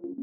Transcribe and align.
Velkommen 0.00 0.16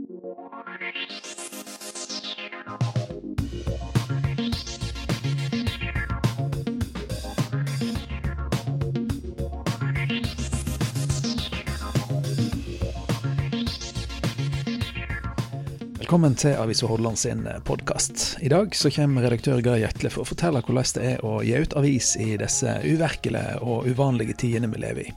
til 16.35 16.57
Avisa 16.57 16.87
Hordaland 16.87 17.17
sin 17.17 17.47
podkast. 17.65 18.37
I 18.41 18.49
dag 18.49 18.75
så 18.75 18.89
kommer 18.89 19.21
redaktør 19.21 19.61
Geir 19.61 19.77
Gjetle 19.83 20.09
for 20.09 20.25
å 20.25 20.29
fortelle 20.31 20.61
hvordan 20.65 20.85
det 20.97 21.05
er 21.13 21.21
å 21.21 21.45
gi 21.45 21.53
ut 21.53 21.77
avis 21.77 22.17
i 22.17 22.33
disse 22.41 22.81
uvirkelige 22.81 23.61
og 23.61 23.85
uvanlige 23.93 24.33
tidene 24.41 24.73
vi 24.73 24.81
lever 24.87 25.11
i. 25.11 25.13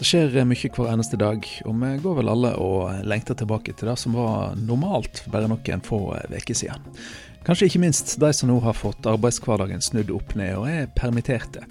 Det 0.00 0.06
skjer 0.08 0.46
mye 0.48 0.68
hver 0.72 0.86
eneste 0.88 1.18
dag, 1.20 1.44
og 1.68 1.74
vi 1.76 1.88
går 2.00 2.14
vel 2.16 2.30
alle 2.32 2.54
og 2.56 3.02
lengter 3.04 3.36
tilbake 3.36 3.74
til 3.76 3.90
det 3.90 3.98
som 4.00 4.14
var 4.16 4.54
normalt 4.56 5.20
for 5.20 5.34
bare 5.34 5.50
noen 5.50 5.82
få 5.84 5.98
uker 6.32 6.56
siden. 6.56 6.86
Kanskje 7.44 7.68
ikke 7.68 7.82
minst 7.82 8.14
de 8.20 8.30
som 8.36 8.48
nå 8.48 8.56
har 8.64 8.76
fått 8.76 9.04
arbeidshverdagen 9.08 9.84
snudd 9.84 10.08
opp 10.16 10.32
ned 10.40 10.54
og 10.56 10.70
er 10.72 10.88
permitterte. 10.96 11.66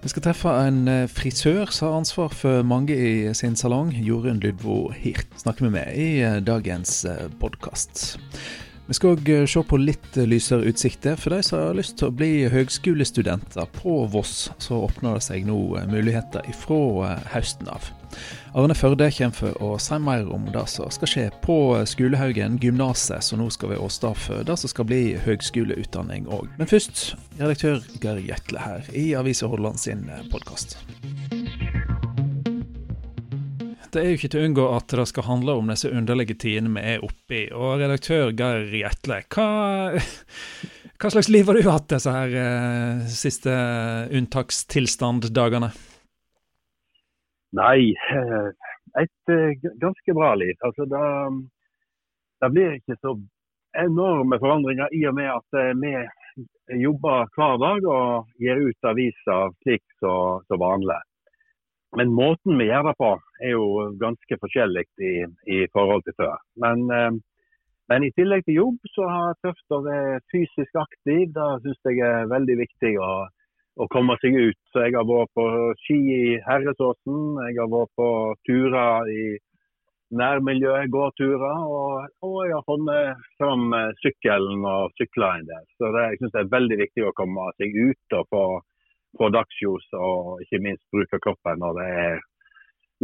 Vi 0.00 0.12
skal 0.12 0.24
treffe 0.24 0.52
en 0.68 0.82
eh, 0.88 1.04
frisør 1.08 1.68
som 1.68 1.90
har 1.90 2.00
ansvar 2.00 2.32
for 2.36 2.64
mange 2.64 2.96
i 2.96 3.34
sin 3.36 3.56
salong. 3.60 3.92
Jorunn 3.92 4.40
Lydvo 4.40 4.86
Hirt 4.96 5.36
snakker 5.40 5.68
vi 5.68 5.74
med 5.76 5.96
i 6.00 6.10
eh, 6.24 6.40
dagens 6.44 7.02
eh, 7.08 7.26
podkast. 7.40 8.06
Vi 8.86 8.94
skal 8.94 9.16
òg 9.16 9.30
se 9.50 9.60
på 9.66 9.78
litt 9.82 10.14
lysere 10.30 10.68
utsikter. 10.70 11.16
For 11.18 11.34
de 11.34 11.42
som 11.42 11.58
har 11.58 11.74
lyst 11.74 11.96
til 11.98 12.06
å 12.06 12.14
bli 12.14 12.46
høgskolestudenter 12.52 13.66
på 13.74 14.04
Voss, 14.12 14.46
så 14.62 14.84
åpner 14.86 15.18
det 15.18 15.24
seg 15.26 15.48
nå 15.48 15.58
muligheter 15.90 16.46
ifra 16.46 17.16
høsten 17.32 17.66
av. 17.72 17.90
Arne 18.56 18.76
Førde 18.78 19.10
kommer 19.12 19.34
for 19.34 19.58
å 19.58 19.72
si 19.82 19.98
mer 20.00 20.30
om 20.32 20.46
det 20.54 20.62
som 20.70 20.92
skal 20.94 21.10
skje 21.10 21.26
på 21.42 21.58
Skolehaugen 21.90 22.60
gymnaset, 22.62 23.26
som 23.26 23.42
nå 23.42 23.50
skal 23.50 23.74
være 23.74 23.84
åsted 23.90 24.22
for 24.22 24.46
det 24.46 24.56
som 24.62 24.70
skal 24.70 24.88
bli 24.88 25.02
høgskoleutdanning 25.26 26.30
òg. 26.30 26.46
Men 26.60 26.70
først, 26.70 27.08
redaktør 27.42 27.82
Geir 27.98 28.22
Gjetle 28.22 28.62
her 28.62 28.92
i 28.94 29.08
Avisa 29.18 29.50
Hordaland 29.50 29.82
sin 29.82 30.06
podkast. 30.30 30.78
Det 33.92 34.02
er 34.02 34.08
jo 34.10 34.16
ikke 34.18 34.30
til 34.32 34.42
å 34.42 34.46
unngå 34.48 34.64
at 34.76 34.92
det 34.98 35.06
skal 35.10 35.26
handle 35.28 35.56
om 35.60 35.70
disse 35.70 35.90
underlige 35.92 36.36
tidene 36.42 36.72
vi 36.74 36.94
er 36.94 37.04
oppi. 37.06 37.42
Og 37.54 37.80
redaktør 37.80 38.32
Geir 38.36 38.66
Gjetle, 38.74 39.20
hva, 39.32 39.46
hva 41.00 41.12
slags 41.14 41.30
liv 41.32 41.48
har 41.48 41.58
du 41.58 41.70
hatt 41.70 41.88
disse 41.92 42.12
her 42.12 42.36
eh, 42.42 43.04
siste 43.12 43.54
unntakstilstanddagene? 44.16 45.70
Nei, 47.56 47.94
eh, 47.94 48.48
et 49.00 49.32
eh, 49.32 49.70
ganske 49.80 50.16
bra 50.18 50.34
liv. 50.34 50.56
Altså, 50.66 50.84
det, 50.90 51.02
det 52.42 52.52
blir 52.52 52.78
ikke 52.80 52.98
så 53.00 53.16
enorme 53.76 54.38
forandringer 54.40 54.92
i 54.96 55.04
og 55.08 55.16
med 55.16 55.30
at 55.32 55.58
eh, 55.60 55.74
vi 55.80 56.80
jobber 56.82 57.30
hver 57.36 57.60
dag 57.62 57.86
og 57.88 58.40
gir 58.42 58.60
ut 58.66 58.90
aviser 58.90 59.54
slik 59.62 59.84
som 60.00 60.60
vanlig. 60.60 60.98
Men 61.96 62.12
måten 62.12 62.58
vi 62.58 62.66
gjør 62.68 62.90
det 62.90 62.96
på 62.98 63.12
er 63.46 63.54
jo 63.54 63.66
ganske 64.00 64.38
forskjellig 64.42 64.84
i, 64.98 65.14
i 65.54 65.58
forhold 65.72 66.02
til 66.04 66.16
før. 66.18 66.34
Men, 66.60 66.82
men, 67.88 68.04
i 68.04 68.12
tillegg 68.18 68.44
til 68.44 68.58
jobb 68.58 68.90
så 68.92 69.06
har 69.08 69.30
jeg 69.30 69.40
tøft 69.46 69.76
å 69.76 69.84
være 69.86 70.20
fysisk 70.32 70.80
aktiv. 70.82 71.30
Det 71.36 71.48
syns 71.62 71.90
jeg 71.90 72.02
er 72.04 72.32
veldig 72.32 72.58
viktig. 72.64 72.92
å, 72.98 73.12
å 73.76 73.88
komme 73.92 74.16
seg 74.22 74.36
ut. 74.36 74.58
Så 74.72 74.86
jeg 74.86 74.96
har 74.96 75.08
vært 75.08 75.32
på 75.36 75.46
ski 75.84 75.98
i 76.14 76.38
Herresåsen, 76.46 77.36
jeg 77.48 77.58
har 77.60 77.72
vært 77.72 77.92
på 77.98 78.08
turer 78.48 79.10
i 79.12 79.24
nærmiljøet, 80.16 80.90
gåturer. 80.92 81.64
Og, 81.66 82.06
og 82.24 82.38
jeg 82.46 82.54
har 82.56 82.64
funnet 82.70 83.26
fram 83.40 83.68
sykkelen 84.02 84.64
og 84.70 84.96
sykla 85.00 85.34
en 85.36 85.50
del. 85.50 85.66
Så 85.76 85.92
det, 85.96 86.06
jeg 86.12 86.22
syns 86.22 86.36
det 86.36 86.42
er 86.44 86.54
veldig 86.56 86.80
viktig 86.84 87.06
å 87.06 87.14
komme 87.18 87.50
seg 87.60 87.76
ut 87.76 88.18
og 88.20 88.32
få, 88.32 88.44
få 89.16 89.28
dagsljos, 89.34 89.86
og 89.96 90.42
ikke 90.44 90.62
minst 90.64 90.84
bruke 90.94 91.20
kroppen 91.22 91.62
når 91.62 91.78
det 91.80 91.90
er 92.06 92.24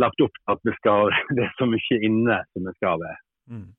lagt 0.00 0.24
opp 0.24 0.40
at 0.52 0.60
det, 0.66 0.74
skal, 0.80 1.12
det 1.36 1.46
er 1.46 1.54
så 1.58 1.68
mye 1.68 2.00
inne 2.00 2.42
som 2.52 2.68
det 2.68 2.74
skal 2.78 3.00
være. 3.02 3.20
Mm. 3.52 3.70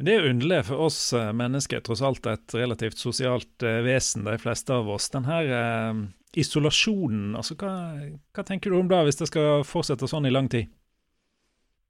Det 0.00 0.14
er 0.14 0.22
jo 0.22 0.30
underlig 0.32 0.62
for 0.64 0.86
oss 0.86 0.98
eh, 1.12 1.32
mennesker, 1.36 1.82
tross 1.84 2.00
alt 2.00 2.24
et 2.30 2.54
relativt 2.56 2.96
sosialt 2.96 3.64
eh, 3.66 3.82
vesen, 3.84 4.24
de 4.24 4.38
fleste 4.40 4.72
av 4.72 4.88
oss. 4.88 5.10
Den 5.12 5.26
her 5.28 5.50
eh, 5.52 5.98
isolasjonen, 6.40 7.34
altså 7.36 7.56
hva, 7.60 7.72
hva, 8.32 8.44
tenker 8.48 8.72
du 8.72 8.78
om 8.78 8.88
det 8.88 9.02
hvis 9.04 9.20
det 9.20 9.28
skal 9.28 9.66
fortsette 9.68 10.08
sånn 10.08 10.28
i 10.28 10.32
lang 10.32 10.48
tid? 10.48 10.70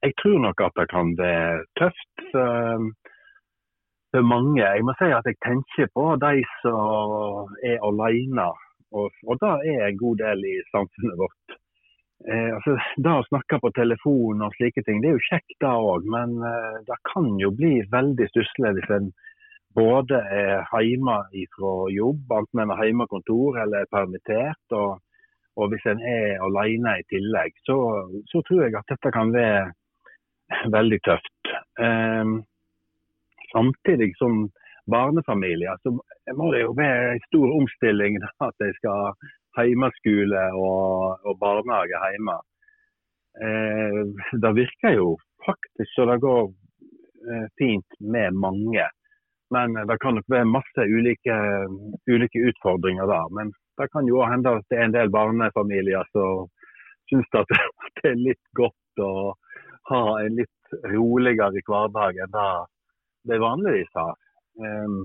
Jeg 0.03 0.17
tror 0.19 0.41
nok 0.43 0.65
at 0.65 0.75
det 0.81 0.89
kan 0.91 1.13
være 1.21 1.63
tøft 1.79 2.25
for, 2.33 2.89
for 4.11 4.27
mange. 4.27 4.65
Jeg 4.65 4.83
må 4.89 4.97
si 4.99 5.11
at 5.15 5.29
jeg 5.29 5.39
tenker 5.45 5.91
på 5.95 6.09
de 6.25 6.43
som 6.65 7.55
er 7.69 7.79
alene. 7.87 8.49
Og, 8.97 9.11
og 9.27 9.41
det 9.43 9.57
er 9.73 9.87
en 9.87 9.99
god 10.01 10.23
del 10.23 10.47
i 10.51 10.57
samfunnet 10.71 11.19
vårt. 11.21 11.59
Eh, 12.29 12.51
altså, 12.53 12.77
det 13.01 13.13
å 13.17 13.27
snakke 13.31 13.61
på 13.63 13.73
telefon 13.77 14.43
og 14.45 14.57
slike 14.59 14.85
ting, 14.85 15.01
det 15.01 15.11
er 15.11 15.17
jo 15.17 15.29
kjekt 15.31 15.57
det 15.65 15.73
òg. 15.73 16.09
Men 16.15 16.37
eh, 16.45 16.81
det 16.89 16.99
kan 17.09 17.31
jo 17.41 17.53
bli 17.57 17.79
veldig 17.93 18.29
stusslig 18.33 18.75
hvis 18.77 18.95
en 18.99 19.11
både 19.79 20.19
er 20.35 20.83
hjemme 20.83 21.17
fra 21.55 21.75
jobb, 21.95 22.25
enten 22.35 22.65
en 22.65 22.75
har 22.75 22.89
hjemmekontor 22.89 23.61
eller 23.63 23.85
er 23.85 23.93
permittert. 23.95 24.77
Og, 24.77 24.99
og 25.57 25.73
hvis 25.73 25.87
en 25.91 26.03
er 26.03 26.43
alene 26.45 26.99
i 27.01 27.09
tillegg, 27.13 27.57
så, 27.69 27.79
så, 28.31 28.43
tror 28.47 28.67
jeg 28.67 28.79
at 28.79 28.91
dette 28.91 29.15
kan 29.15 29.33
være 29.35 29.71
veldig 30.75 31.01
tøft. 31.07 31.55
Eh, 31.81 32.37
samtidig 33.55 34.13
som 34.19 34.49
barnefamilie, 34.93 35.75
så 35.83 35.93
må 36.37 36.53
det 36.55 36.63
jo 36.65 36.77
være 36.79 37.15
en 37.15 37.27
stor 37.29 37.57
omstilling 37.57 38.19
at 38.47 38.55
de 38.63 38.71
skal 38.79 39.15
heimeskole 39.59 40.45
og, 40.59 41.27
og 41.27 41.39
barnehage 41.43 42.01
hjemme. 42.13 42.39
Eh, 43.45 44.01
det 44.43 44.53
virker 44.63 44.97
jo 44.97 45.11
faktisk 45.47 45.95
så 45.95 46.07
det 46.11 46.21
går 46.25 46.51
eh, 47.31 47.47
fint 47.59 48.01
med 48.01 48.39
mange. 48.47 48.87
Men 49.51 49.75
det 49.75 49.99
kan 50.03 50.15
nok 50.15 50.29
være 50.31 50.47
masse 50.47 50.83
ulike, 50.97 51.37
ulike 52.07 52.43
utfordringer 52.51 53.07
der. 53.11 53.27
Men 53.35 53.53
det 53.81 53.89
kan 53.93 54.07
jo 54.07 54.23
hende 54.23 54.57
at 54.59 54.67
det 54.71 54.79
er 54.79 54.87
en 54.87 54.95
del 54.95 55.11
barnefamilier 55.11 56.07
som 56.15 56.47
syns 57.11 57.35
at 57.41 57.51
det 57.51 58.13
er 58.13 58.21
litt 58.29 58.47
godt 58.59 59.03
å 59.03 59.13
ha 59.91 60.03
en 60.23 60.37
litt 60.39 60.77
roligere 60.87 61.65
hverdag 61.67 62.21
enn 62.23 62.35
det 62.37 62.51
de 63.31 63.39
vanligvis 63.43 63.91
har. 63.99 64.15
Um, 64.59 65.03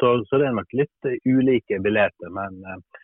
så, 0.00 0.16
så, 0.26 0.38
det 0.38 0.48
er 0.48 0.56
nok 0.56 0.72
litt 0.74 1.10
ulike 1.28 1.78
billetter. 1.84 2.32
Men 2.34 2.62
uh, 2.64 3.02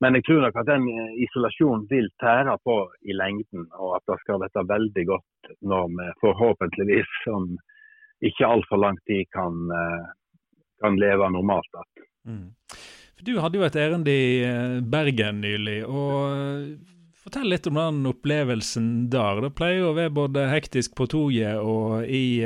men 0.00 0.16
jeg 0.16 0.24
tror 0.26 0.44
nok 0.44 0.56
at 0.62 0.68
den 0.68 0.86
eh, 0.88 1.16
isolasjonen 1.26 1.82
vil 1.90 2.08
tære 2.22 2.56
på 2.64 2.76
i 3.04 3.16
lengden, 3.16 3.66
og 3.76 3.98
at 3.98 4.04
det 4.08 4.16
skal 4.22 4.40
være 4.40 4.64
veldig 4.70 5.04
godt 5.12 5.50
når 5.72 5.90
vi 5.96 6.06
forhåpentligvis 6.24 7.18
om 7.34 7.50
ikke 8.24 8.48
altfor 8.48 8.80
lang 8.80 8.96
tid 9.08 9.28
kan, 9.36 9.58
eh, 9.80 10.06
kan 10.80 10.96
leve 11.00 11.28
normalt 11.36 11.76
igjen. 11.76 12.08
Mm. 12.30 12.48
Du 13.28 13.34
hadde 13.44 13.60
jo 13.60 13.66
et 13.66 13.76
ærend 13.76 14.08
i 14.08 14.22
eh, 14.48 14.80
Bergen 14.80 15.42
nylig. 15.44 15.84
og 15.84 16.96
Fortell 17.20 17.50
litt 17.52 17.66
om 17.68 17.76
den 17.76 18.06
opplevelsen 18.08 19.10
der. 19.12 19.42
Det 19.44 19.52
pleier 19.58 19.90
å 19.90 19.96
være 19.96 20.12
både 20.16 20.46
hektisk 20.48 20.94
på 20.96 21.04
toget 21.12 21.60
og 21.60 22.08
i 22.08 22.40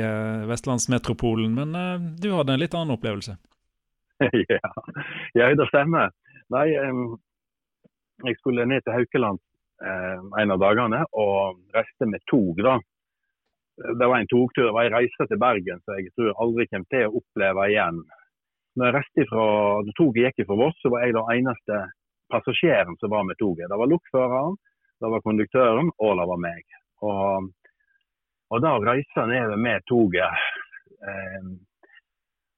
vestlandsmetropolen, 0.49 1.55
men 1.55 2.09
du 2.19 2.33
hadde 2.35 2.57
en 2.57 2.59
litt 2.59 2.75
annen 2.75 2.97
opplevelse? 2.97 3.37
ja. 4.51 5.47
det 5.55 5.67
stemmer. 5.71 6.11
Nei, 6.51 6.67
jeg 8.23 8.37
skulle 8.39 8.67
ned 8.67 8.83
til 8.85 8.95
Haukeland 8.95 9.39
um, 9.39 10.27
en 10.39 10.53
av 10.53 10.61
dagene 10.61 11.01
og 11.11 11.57
reiste 11.75 12.07
med 12.09 12.23
tog. 12.31 12.59
da. 12.63 12.77
Det 13.75 14.07
var 14.07 14.19
en 14.19 14.31
togtur, 14.31 14.67
det 14.69 14.75
var 14.75 14.87
en 14.87 14.95
reise 14.95 15.27
til 15.27 15.41
Bergen 15.41 15.81
som 15.83 15.97
jeg 15.99 16.13
tror 16.15 16.37
aldri 16.45 16.67
kommer 16.71 16.91
til 16.93 17.07
å 17.07 17.19
oppleve 17.19 17.67
igjen. 17.71 17.99
Når 18.75 18.87
jeg 18.87 18.95
reiste 18.97 19.25
fra, 19.31 19.47
toget 19.99 20.29
gikk 20.29 20.47
fra 20.47 20.59
Voss, 20.59 20.79
så 20.83 20.91
var 20.91 21.03
jeg 21.05 21.15
den 21.15 21.31
eneste 21.39 21.81
passasjeren 22.31 22.95
som 22.99 23.11
var 23.11 23.27
med 23.27 23.39
toget. 23.39 23.69
Det 23.71 23.79
var 23.79 23.91
lokføreren, 23.91 24.55
det 25.01 25.11
var 25.11 25.23
konduktøren 25.25 25.91
og 25.97 26.17
det 26.19 26.27
var 26.31 26.41
meg. 26.41 26.75
Og, 27.05 27.49
og 28.51 28.63
da 28.63 28.75
reiste 28.81 29.21
han 29.21 29.33
nedover 29.33 29.61
med 29.61 29.87
toget 29.89 30.45
eh, 31.03 31.55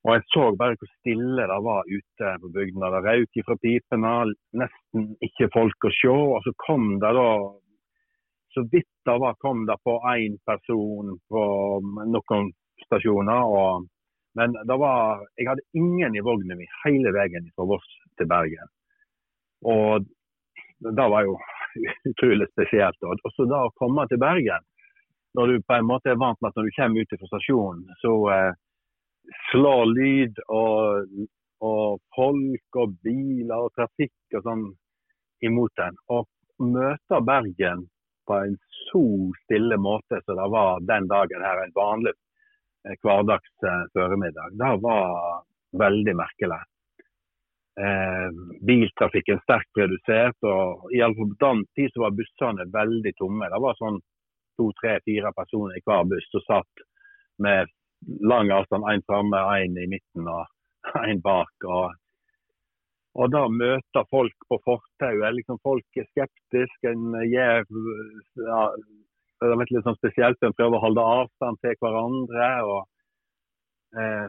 og 0.07 0.13
jeg 0.15 0.23
så 0.31 0.43
bare 0.55 0.77
hvor 0.79 0.89
stille 1.01 1.45
det 1.51 1.57
var 1.65 1.89
ute 1.91 2.27
på 2.41 2.49
bygda. 2.55 2.89
Det 2.93 2.99
røyk 3.03 3.39
fra 3.47 3.55
pipene, 3.59 4.11
nesten 4.61 5.07
ikke 5.27 5.49
folk 5.51 5.87
å 5.87 5.91
se. 5.91 6.13
Og 6.35 6.39
så 6.45 6.53
kom 6.63 6.85
det 7.01 7.11
da, 7.17 7.25
så 8.55 8.63
vidt 8.71 8.87
det 9.09 9.17
var, 9.23 9.35
kom 9.43 9.65
det 9.67 9.75
på 9.83 9.97
én 10.13 10.37
person 10.47 11.11
på 11.27 11.43
noen 12.13 12.47
stasjoner. 12.85 13.51
Og, 13.59 13.89
men 14.39 14.55
det 14.55 14.79
var, 14.79 15.25
jeg 15.35 15.49
hadde 15.51 15.67
ingen 15.75 16.15
i 16.15 16.23
vogna 16.23 16.55
mi 16.55 16.69
hele 16.85 17.11
veien 17.11 17.51
fra 17.51 17.67
Voss 17.67 17.91
til 18.15 18.31
Bergen. 18.31 18.71
Og 19.67 20.07
det 20.87 21.09
var 21.11 21.27
jo 21.27 21.35
utrolig 22.11 22.49
spesielt. 22.51 23.07
Og 23.07 23.33
så 23.35 23.47
da 23.49 23.65
å 23.67 23.75
komme 23.79 24.07
til 24.11 24.21
Bergen 24.21 24.65
når 25.37 25.47
du 25.51 25.65
på 25.69 25.75
en 25.77 25.85
måte 25.85 26.09
er 26.09 26.21
vant 26.21 26.39
med 26.41 26.49
at 26.49 26.57
når 26.57 26.65
du 26.67 26.75
kommer 26.75 27.03
ut 27.03 27.19
fra 27.19 27.29
stasjonen, 27.29 27.83
så 28.01 28.13
eh, 28.33 28.53
slår 29.51 29.83
lyd 29.91 30.39
og, 30.47 31.11
og, 31.61 31.99
folk 32.15 32.79
og 32.81 32.95
biler 33.05 33.67
og 33.67 33.73
trafikk 33.77 34.37
og 34.39 34.47
sånn 34.47 34.63
imot 35.45 35.83
en. 35.83 35.99
Og 36.15 36.25
møter 36.63 37.25
Bergen 37.27 37.85
på 38.27 38.39
en 38.39 38.55
så 38.87 39.03
stille 39.43 39.77
måte 39.79 40.23
som 40.23 40.39
det 40.39 40.47
var 40.55 40.81
den 40.87 41.05
dagen 41.11 41.45
her, 41.45 41.61
en 41.61 41.75
vanlig 41.75 42.15
eh, 42.87 42.97
hverdags 43.03 43.67
eh, 43.67 43.85
føremiddag, 43.93 44.57
det 44.57 44.73
var 44.87 45.45
veldig 45.77 46.17
merkelig. 46.17 46.63
Eh, 47.77 48.29
biltrafikken 48.67 49.39
sterkt 49.43 49.77
redusert. 49.77 50.37
og 50.41 50.89
i 50.95 51.01
alle 51.01 51.15
fall 51.15 51.29
På 51.29 51.45
den 51.45 51.65
tid 51.75 51.91
så 51.93 52.01
var 52.01 52.17
bussene 52.19 52.65
veldig 52.73 53.13
tomme. 53.17 53.49
Det 53.53 53.61
var 53.61 53.77
sånn 53.77 53.99
to, 54.57 54.71
tre, 54.81 54.97
fire 55.05 55.31
personer 55.37 55.77
i 55.77 55.83
hver 55.85 56.07
buss 56.09 56.25
som 56.31 56.41
satt 56.47 56.85
med 57.37 57.69
lang 58.31 58.49
avstand. 58.49 58.89
Én 58.89 59.05
framme, 59.05 59.43
én 59.61 59.77
i 59.77 59.85
midten 59.93 60.25
og 60.25 60.45
én 61.11 61.21
bak. 61.21 61.53
Og, 61.69 61.93
og 63.13 63.31
da 63.35 63.45
møter 63.47 64.09
folk 64.09 64.49
på 64.49 64.61
fortauet. 64.65 65.37
Liksom, 65.37 65.61
folk 65.61 66.01
er 66.01 66.09
skeptiske. 66.09 66.95
En 66.95 67.13
gjør 67.29 67.61
ja, 68.41 68.61
litt 69.53 69.85
sånn 69.85 70.01
spesielt. 70.01 70.41
En 70.41 70.57
prøver 70.57 70.81
å 70.81 70.85
holde 70.87 71.09
avstand 71.21 71.61
til 71.61 71.77
hverandre. 71.77 72.51
og 72.65 72.89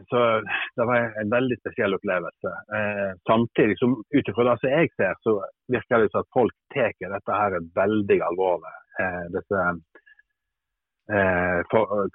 så 0.09 0.41
det 0.75 0.85
var 0.85 1.21
en 1.21 1.29
veldig 1.29 1.57
spesiell 1.59 1.93
opplevelse. 1.97 2.51
Eh, 2.77 3.09
samtidig 3.27 3.77
som 3.79 3.97
ut 4.15 4.29
ifra 4.31 4.45
det 4.47 4.57
som 4.61 4.69
jeg 4.71 4.91
ser, 4.95 5.17
så 5.25 5.33
virker 5.73 6.03
det 6.03 6.11
som 6.13 6.23
at 6.23 6.35
folk 6.37 6.55
tar 6.73 6.93
dette 6.99 7.39
her 7.41 7.57
veldig 7.81 8.19
alvorlig. 8.29 8.75
Eh, 9.03 9.25
disse, 9.35 9.65
for, 11.71 12.07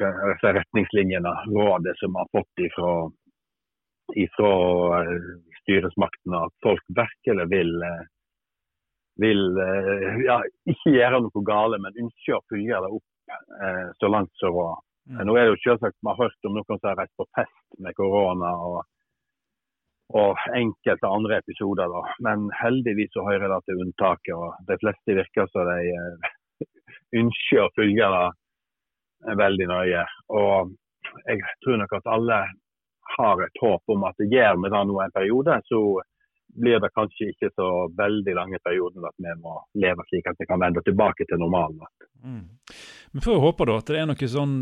retningslinjene, 0.54 1.30
rådet 1.50 1.96
som 1.98 2.14
har 2.14 2.28
fått 2.36 2.64
ifra, 2.68 2.92
ifra 4.24 4.52
styresmaktene. 5.62 6.44
At 6.46 6.54
folk 6.62 6.84
virkelig 7.00 7.48
vil, 7.50 7.74
vil 9.24 9.42
ja, 10.28 10.38
ikke 10.70 10.94
gjøre 10.94 11.24
noe 11.26 11.44
gale, 11.48 11.82
men 11.82 12.04
ønsker 12.06 12.38
å 12.38 12.44
følge 12.52 12.84
det 12.86 12.92
opp 13.00 13.34
så 13.98 14.12
langt 14.14 14.30
som 14.38 14.54
råd. 14.54 14.78
Mm. 15.10 15.20
Nå 15.28 15.36
er 15.36 15.44
det 15.44 15.52
jo 15.52 15.62
selvsagt 15.62 15.98
Vi 16.00 16.08
har 16.08 16.20
hørt 16.22 16.48
om 16.48 16.54
noen 16.56 16.78
som 16.78 16.88
har 16.88 16.98
reist 17.00 17.16
på 17.20 17.26
fest 17.36 17.78
med 17.84 17.96
korona 17.98 18.52
og, 18.68 18.78
og, 20.16 20.40
enkelte 20.56 21.10
andre 21.10 21.40
episoder. 21.42 21.92
da. 21.92 22.14
Men 22.24 22.48
heldigvis 22.62 23.12
så 23.12 23.26
hører 23.26 23.52
det 23.52 23.60
til 23.66 23.82
unntaket. 23.84 24.34
og 24.34 24.70
De 24.70 24.78
fleste 24.80 25.18
virker 25.20 25.50
som 25.52 25.68
de 25.68 25.92
eh, 25.92 26.32
ønsker 27.20 27.66
å 27.66 27.72
følge 27.76 28.10
det 28.16 29.36
veldig 29.44 29.68
nøye. 29.68 30.06
Og 30.40 30.74
jeg 31.28 31.44
tror 31.64 31.80
nok 31.80 31.96
at 32.00 32.12
alle 32.16 32.40
har 33.14 33.44
et 33.44 33.62
håp 33.62 33.92
om 33.92 34.04
at 34.08 34.16
det 34.18 34.32
gjør 34.32 34.56
vi 34.62 34.72
det 34.72 34.82
nå 34.88 35.00
en 35.00 35.14
periode, 35.14 35.60
så 35.68 35.80
blir 36.54 36.80
det 36.80 36.90
kanskje 36.94 37.32
ikke 37.32 37.50
så 37.54 37.68
veldig 37.98 38.34
lange 38.36 38.58
perioden 38.64 39.06
at 39.08 39.16
vi 39.18 39.32
må 39.42 39.56
leve 39.80 40.06
slik 40.08 40.28
at 40.30 40.38
vi 40.38 40.46
kan 40.46 40.62
vende 40.62 40.82
tilbake 40.86 41.26
til 41.28 41.40
normalen. 41.42 41.82
Mm. 42.24 42.44
Vi 43.14 43.20
får 43.20 43.40
håpe 43.40 43.66
da 43.68 43.76
at 43.78 43.90
det 43.90 43.98
er 44.00 44.06
noe 44.10 44.28
sånn 44.30 44.54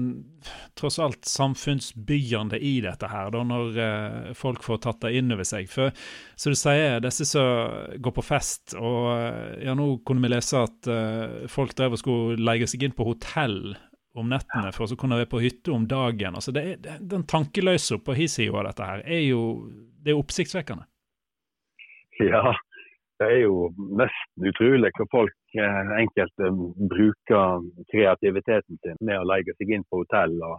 tross 0.77 0.99
alt 1.01 1.29
samfunnsbyggende 1.29 2.59
i 2.61 2.73
dette 2.85 3.09
her, 3.09 3.31
da 3.33 3.45
når 3.49 3.79
eh, 3.81 4.33
folk 4.37 4.65
får 4.67 4.83
tatt 4.85 5.01
det 5.05 5.15
inn 5.21 5.33
over 5.33 5.47
seg. 5.49 5.71
For 5.73 5.95
som 6.37 6.53
du 6.53 6.59
sier, 6.59 6.99
disse 7.05 7.29
som 7.29 7.97
går 8.03 8.17
på 8.19 8.27
fest, 8.27 8.75
og 8.77 9.09
eh, 9.15 9.63
ja, 9.69 9.77
nå 9.79 9.95
kunne 10.05 10.27
vi 10.27 10.35
lese 10.35 10.67
at 10.67 10.91
eh, 10.91 11.49
folk 11.53 11.73
drev 11.79 11.97
og 11.97 12.03
skulle 12.03 12.45
leie 12.45 12.69
seg 12.69 12.85
inn 12.85 12.97
på 12.97 13.09
hotell 13.09 13.75
om 14.13 14.29
nettene 14.29 14.73
for 14.77 14.85
å 14.85 15.01
kunne 15.01 15.23
være 15.23 15.31
på 15.33 15.41
hytte 15.41 15.73
om 15.73 15.87
dagen. 15.89 16.37
Altså 16.37 16.53
det 16.53 16.67
er, 16.75 17.01
Den 17.01 17.25
tankeløse 17.25 18.03
på 18.05 18.17
hi 18.19 18.29
sida 18.29 18.59
av 18.59 18.69
dette 18.69 18.89
her 18.91 19.07
er 19.07 19.23
jo 19.31 19.43
det 20.03 20.13
er 20.13 20.21
oppsiktsvekkende. 20.21 20.85
Ja, 22.33 22.53
det 23.23 23.29
er 23.31 23.43
jo 23.45 23.69
nesten 24.01 24.49
utrolig 24.51 24.91
hvor 24.97 25.09
folk 25.13 25.59
eh, 25.59 25.91
enkelte 26.03 26.51
bruker 26.93 27.63
kreativiteten 27.93 28.81
sin 28.83 28.99
med 29.01 29.21
å 29.21 29.29
legge 29.29 29.55
seg 29.59 29.71
inn 29.71 29.87
på 29.87 30.03
hotell. 30.03 30.35
og 30.43 30.59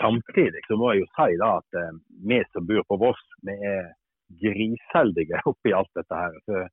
Samtidig 0.00 0.64
så 0.68 0.78
må 0.80 0.92
jeg 0.92 1.04
jo 1.04 1.10
si 1.18 1.36
da 1.42 1.50
at 1.58 1.78
eh, 1.80 1.92
vi 2.30 2.40
som 2.52 2.66
bor 2.70 2.86
på 2.88 3.00
Voss, 3.04 3.26
vi 3.46 3.58
er 3.74 3.92
grisheldige 4.40 5.42
oppi 5.50 5.74
alt 5.76 5.92
dette 5.98 6.22
her. 6.22 6.40
Så 6.48 6.64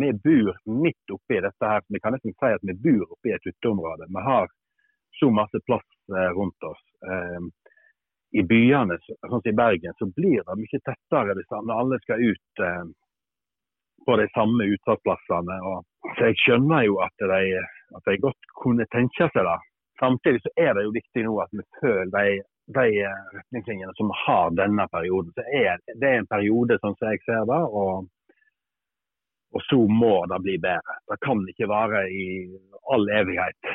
vi 0.00 0.10
bor 0.24 0.56
midt 0.80 1.16
oppi 1.18 1.42
dette 1.44 1.74
her. 1.74 1.84
Vi 1.92 2.00
kan 2.00 2.16
nesten 2.16 2.32
si 2.32 2.54
at 2.56 2.64
vi 2.64 2.78
bor 2.88 3.04
oppi 3.18 3.34
et 3.36 3.50
hytteområde. 3.50 4.08
Vi 4.08 4.26
har 4.30 4.48
så 5.20 5.30
masse 5.30 5.60
plass 5.68 5.86
eh, 6.08 6.32
rundt 6.38 6.70
oss. 6.72 6.82
I 8.34 8.42
byene, 8.48 8.96
sånn 9.06 9.30
som 9.30 9.46
i 9.46 9.54
Bergen, 9.54 9.94
så 10.00 10.08
blir 10.16 10.40
det 10.42 10.54
mye 10.58 10.78
tettere 10.88 11.36
når 11.36 11.74
alle 11.74 11.98
skal 12.02 12.22
ut 12.24 12.62
på 14.06 14.16
de 14.20 14.26
samme 14.34 14.64
utsatsplassene. 14.74 15.58
så 16.16 16.26
Jeg 16.28 16.40
skjønner 16.42 16.86
jo 16.88 16.98
at 17.04 17.24
de, 17.32 17.60
at 17.96 18.10
de, 18.10 18.18
godt 18.26 18.50
kunne 18.62 18.86
tenke 18.94 19.28
seg 19.32 19.46
det. 19.48 19.60
Samtidig 20.00 20.42
så 20.42 20.50
er 20.58 20.74
det 20.74 20.84
jo 20.86 20.96
viktig 20.96 21.24
nå 21.26 21.36
at 21.44 21.52
vi 21.54 21.64
føler 21.80 22.10
de, 22.16 22.42
de 22.78 22.88
retningslinjene 23.36 23.94
som 23.98 24.10
har 24.24 24.56
denne 24.58 24.88
perioden. 24.92 25.32
Så 25.36 25.46
er, 25.62 25.80
Det 25.94 26.10
er 26.10 26.20
en 26.22 26.30
periode 26.30 26.78
sånn 26.82 26.96
som 26.98 27.12
jeg 27.12 27.22
ser 27.24 27.46
det, 27.50 27.62
og, 27.82 28.08
og 29.54 29.66
så 29.70 29.80
må 30.02 30.14
det 30.32 30.42
bli 30.46 30.58
bedre. 30.58 30.98
Det 31.10 31.20
kan 31.24 31.44
ikke 31.50 31.70
vare 31.70 32.06
i 32.10 32.28
all 32.92 33.08
evighet. 33.20 33.74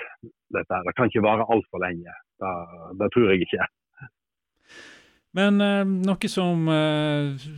Dette. 0.53 0.81
Det 0.85 0.95
kan 0.97 1.09
ikke 1.09 1.25
vare 1.25 1.47
altfor 1.53 1.81
lenge. 1.85 2.13
Det, 2.41 2.53
det 2.99 3.11
tror 3.13 3.31
jeg 3.31 3.45
ikke. 3.45 3.67
Men 5.37 5.61
eh, 5.61 5.85
noe 5.85 6.29
som 6.31 6.65
eh, 6.73 7.49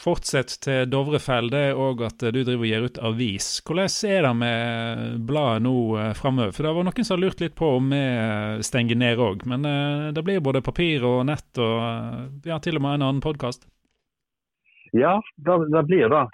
fortsetter 0.00 0.60
til 0.62 0.90
Dovrefell, 0.92 1.50
det 1.50 1.62
er 1.70 1.80
òg 1.80 2.04
at 2.06 2.22
du 2.22 2.38
driver 2.38 2.62
og 2.62 2.68
gir 2.70 2.86
ut 2.86 3.00
avis. 3.10 3.48
Hvordan 3.66 3.96
er 4.06 4.26
det 4.26 4.32
med 4.38 5.16
bladet 5.26 5.64
nå 5.66 5.74
eh, 5.98 6.12
framover? 6.18 6.54
For 6.54 6.66
det 6.66 6.74
var 6.76 6.86
noen 6.86 7.06
som 7.06 7.16
har 7.16 7.24
lurt 7.24 7.42
litt 7.42 7.56
på 7.58 7.72
om 7.80 7.90
vi 7.90 8.00
eh, 8.00 8.62
stenger 8.66 9.00
ned 9.02 9.22
òg. 9.26 9.42
Men 9.50 9.66
eh, 9.66 10.06
det 10.14 10.24
blir 10.26 10.44
både 10.44 10.62
papir 10.62 11.06
og 11.08 11.24
nett 11.28 11.62
og 11.62 11.76
eh, 11.82 12.52
ja, 12.52 12.60
til 12.62 12.78
og 12.78 12.86
med 12.86 13.00
en 13.00 13.08
annen 13.08 13.24
podkast. 13.24 13.66
Ja, 14.94 15.18
det, 15.36 15.58
det, 15.70 15.82
blir 15.90 16.10
det. 16.10 16.24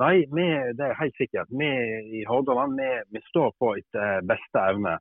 Nei, 0.00 0.14
vi, 0.32 0.44
det 0.76 0.86
er 0.90 1.00
helt 1.00 1.16
sikkert. 1.20 1.48
Vi 1.52 1.72
i 2.20 2.22
Hordaland 2.28 2.76
vi, 2.80 2.92
vi 3.16 3.24
står 3.30 3.52
på 3.60 3.74
etter 3.80 4.24
beste 4.28 4.68
evne. 4.72 4.98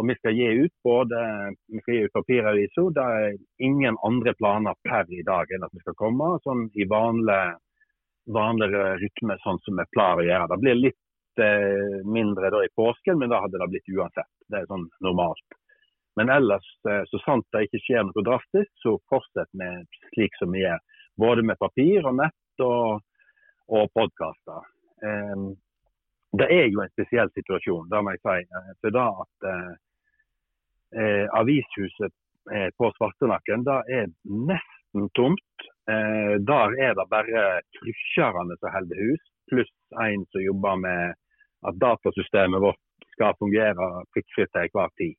Og 0.00 0.08
vi 0.08 0.16
skal 0.16 0.36
gi 0.36 0.48
ut 0.64 0.72
både 0.84 1.18
vi 1.68 1.80
skal 1.82 1.94
gi 1.94 2.06
ut 2.06 2.16
papiraviser. 2.16 2.90
Det 2.96 3.04
er 3.18 3.36
ingen 3.68 3.98
andre 4.06 4.32
planer 4.38 4.78
per 4.88 5.10
i 5.12 5.22
dag 5.26 5.52
enn 5.52 5.66
at 5.66 5.74
vi 5.76 5.82
skal 5.84 5.98
komme 6.00 6.30
sånn 6.46 6.68
i 6.80 6.86
vanlig, 6.88 7.40
vanlig 8.32 8.70
rytme, 9.02 9.36
sånn 9.44 9.60
som 9.66 9.80
vi 9.80 9.88
pleier 9.92 10.22
å 10.22 10.28
gjøre. 10.28 10.50
Det 10.54 10.60
blir 10.64 10.80
litt 10.80 11.42
eh, 11.44 11.98
mindre 12.08 12.52
da 12.54 12.62
i 12.64 12.72
påsken, 12.76 13.20
men 13.20 13.32
da 13.32 13.42
hadde 13.44 13.60
det 13.60 13.68
blitt 13.74 13.92
uansett. 13.92 14.32
Det 14.48 14.62
er 14.62 14.70
sånn 14.70 14.88
normalt. 15.04 15.60
Men 16.16 16.28
ellers, 16.28 16.68
eh, 16.88 17.02
så 17.08 17.20
sant 17.24 17.46
det 17.52 17.66
ikke 17.66 17.80
skjer 17.86 18.04
noe 18.08 18.24
drastisk, 18.26 18.70
så 18.84 18.96
fortsetter 19.12 19.60
vi 19.60 19.70
slik 20.12 20.36
som 20.40 20.52
vi 20.52 20.64
gjør. 20.64 20.80
Både 21.20 21.44
med 21.44 21.60
papir 21.60 22.04
og 22.08 22.16
nett 22.20 22.64
og, 22.64 23.04
og 23.68 23.92
podkaster. 23.96 24.68
Eh, 25.04 25.46
det 26.40 26.48
er 26.48 26.68
jo 26.72 26.80
en 26.80 26.92
spesiell 26.92 27.32
situasjon, 27.36 27.88
det 27.92 28.02
må 28.04 28.14
jeg 28.14 28.22
si. 28.24 28.36
Eh, 28.44 28.74
for 28.80 28.96
da 28.96 29.06
at 29.24 29.48
eh, 30.96 31.26
avishuset 31.40 32.14
eh, 32.54 32.68
på 32.78 32.90
Svartenakken 32.96 33.64
det 33.68 33.78
er 33.98 34.10
nesten 34.50 35.08
tomt. 35.18 35.66
Eh, 35.90 36.34
der 36.52 36.76
er 36.86 36.94
det 36.98 37.08
bare 37.10 37.44
trusjerne 37.78 38.56
som 38.60 38.74
holder 38.76 39.02
hus, 39.06 39.24
pluss 39.50 39.72
en 40.04 40.26
som 40.30 40.44
jobber 40.44 40.80
med 40.84 41.14
at 41.68 41.78
datasystemet 41.82 42.62
vårt 42.62 42.80
skal 43.14 43.36
fungere 43.38 43.88
prikkfritt 44.14 44.52
til 44.52 44.66
enhver 44.66 44.92
tid. 45.00 45.16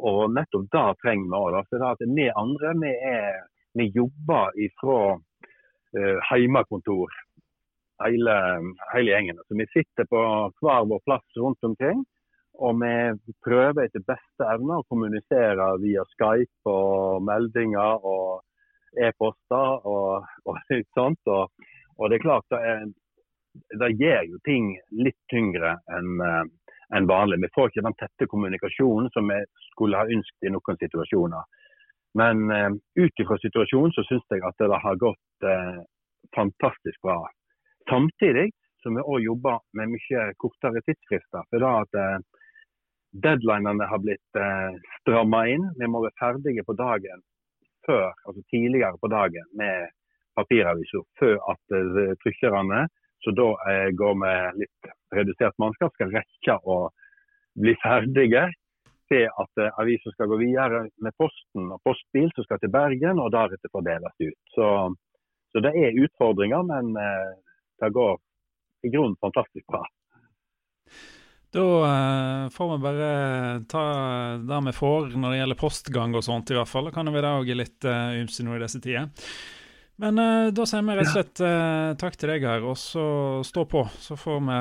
Og 0.00 0.32
nettopp 0.32 0.70
det 0.72 0.86
trenger 1.02 1.28
vi 1.28 1.40
òg. 1.40 1.58
For 1.68 1.84
at 1.90 2.06
vi 2.16 2.28
andre 2.44 2.72
vi, 2.80 2.92
er, 3.16 3.42
vi 3.78 3.90
jobber 3.96 4.56
ifra 4.66 4.98
eh, 5.98 6.18
heimekontor 6.30 7.12
hele, 8.04 8.36
hele 8.94 9.12
gjengen. 9.12 9.40
Så 9.46 9.58
vi 9.58 9.68
sitter 9.72 10.08
på 10.10 10.22
hver 10.62 10.88
vår 10.90 11.04
plass 11.06 11.40
rundt 11.44 11.64
omkring. 11.64 12.04
Og 12.60 12.80
vi 12.82 13.34
prøver 13.44 13.86
etter 13.86 14.04
beste 14.06 14.46
evne 14.52 14.80
å 14.80 14.86
kommunisere 14.90 15.68
via 15.82 16.04
Skype 16.12 16.68
og 16.68 17.22
meldinger 17.24 18.04
og 18.04 18.42
e-poster 19.00 19.86
og, 19.88 20.26
og 20.44 20.58
sånt. 20.98 21.20
Og, 21.26 21.48
og, 21.96 22.04
det 22.10 22.18
er 22.18 22.26
klart 22.26 22.52
det, 22.52 22.60
er, 22.60 22.84
det 23.80 23.94
gjør 23.96 24.28
jo 24.34 24.42
ting 24.44 24.74
litt 25.00 25.18
tyngre 25.32 25.78
enn 25.96 26.20
en 26.92 27.06
vanlig. 27.08 27.40
Vi 27.40 27.52
får 27.54 27.70
ikke 27.70 27.86
den 27.86 27.98
tette 28.00 28.28
kommunikasjonen 28.28 29.10
som 29.14 29.28
vi 29.32 29.38
skulle 29.70 30.00
ha 30.00 30.08
ønsket 30.16 30.48
i 30.48 30.52
noen 30.52 30.80
situasjoner. 30.80 31.46
Men 32.20 32.42
uh, 32.52 32.72
ut 33.00 33.22
ifra 33.24 33.38
situasjonen 33.40 33.94
så 33.96 34.04
syns 34.08 34.26
jeg 34.34 34.44
at 34.44 34.58
det 34.60 34.80
har 34.84 34.98
gått 35.00 35.46
eh, 35.48 35.78
fantastisk 36.36 37.00
bra. 37.06 37.16
Samtidig 37.88 38.50
som 38.84 38.98
vi 38.98 39.04
òg 39.04 39.24
jobber 39.24 39.62
med 39.78 39.94
mye 39.94 40.26
kortere 40.42 40.82
tidsfrister. 40.84 41.46
For 41.48 41.64
da 41.64 41.72
at 41.86 41.96
deadlinene 43.12 43.88
har 43.88 44.00
blitt 44.00 44.40
eh, 44.40 44.78
stramma 45.00 45.44
inn. 45.52 45.68
Vi 45.78 45.88
må 45.90 46.02
være 46.04 46.18
ferdige 46.20 46.64
på 46.64 46.76
dagen 46.78 47.22
før, 47.86 48.12
altså 48.26 48.42
tidligere 48.50 48.98
på 49.02 49.10
dagen 49.12 49.46
med 49.58 49.90
papiraviser 50.38 51.04
før 51.20 51.36
at 51.52 51.76
eh, 51.76 52.14
trykkerne, 52.24 52.86
så 53.24 53.34
da 53.36 53.48
eh, 53.70 53.88
går 53.98 54.18
vi 54.22 54.34
litt 54.64 54.92
redusert 55.14 55.58
mannskap, 55.62 55.94
skal 55.96 56.14
rekke 56.14 56.58
å 56.64 56.78
bli 57.60 57.74
ferdige 57.82 58.48
til 59.12 59.28
at 59.28 59.62
eh, 59.62 59.80
avisa 59.82 60.12
skal 60.14 60.30
gå 60.32 60.40
videre 60.40 60.86
med 61.04 61.16
posten 61.20 61.70
og 61.74 61.82
postbil 61.86 62.30
som 62.34 62.46
skal 62.46 62.60
til 62.62 62.72
Bergen, 62.72 63.20
og 63.20 63.32
deretter 63.34 63.72
fordeles 63.72 64.14
ut. 64.24 64.38
Så, 64.56 64.68
så 65.52 65.64
det 65.64 65.74
er 65.76 65.98
utfordringer, 66.06 66.64
men 66.72 66.94
eh, 66.96 67.32
det 67.82 67.92
går 67.92 68.16
i 68.86 68.94
grunnen 68.94 69.18
fantastisk 69.20 69.66
bra. 69.70 69.84
Da 71.52 71.62
uh, 71.84 72.50
får 72.50 72.68
vi 72.70 72.82
bare 72.82 73.08
ta 73.68 73.82
det 74.40 74.60
vi 74.66 74.72
får 74.72 75.10
når 75.12 75.34
det 75.34 75.40
gjelder 75.42 75.58
postgang 75.60 76.14
og 76.16 76.24
sånt, 76.24 76.50
i 76.50 76.56
hvert 76.56 76.70
fall. 76.70 76.88
Da 76.88 76.94
kan 76.94 77.12
vi 77.12 77.24
da 77.24 77.34
òg 77.36 77.50
litt 77.52 77.84
uh, 77.84 78.14
ymse 78.16 78.44
nå 78.46 78.56
i 78.56 78.62
disse 78.62 78.80
tider. 78.80 79.10
Men 80.00 80.16
uh, 80.16 80.48
da 80.56 80.64
sier 80.64 80.86
vi 80.86 80.96
rett 80.96 81.10
og 81.10 81.12
slett 81.12 81.42
uh, 81.44 81.92
takk 82.00 82.16
til 82.16 82.32
deg 82.32 82.46
her, 82.48 82.64
og 82.64 82.78
så 82.80 83.04
stå 83.44 83.66
på. 83.68 83.84
Så 84.00 84.16
får 84.16 84.40
vi 84.48 84.56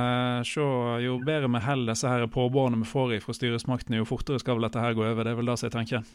se. 0.51 0.65
Jo 1.05 1.15
bedre 1.23 1.47
vi 1.55 1.63
holder 1.63 1.93
disse 1.93 2.11
her 2.11 2.27
påbårene 2.27 2.81
vi 2.83 2.89
får 2.91 3.15
fra 3.23 3.37
styresmaktene, 3.39 4.01
jo 4.01 4.09
fortere 4.09 4.43
skal 4.43 4.59
vel 4.59 4.67
dette 4.67 4.83
her 4.83 4.97
gå 4.97 5.07
over. 5.07 5.23
Det 5.23 5.31
er 5.31 5.39
vel 5.39 5.53
det 5.53 5.59
jeg 5.63 5.75
tenker? 5.77 6.11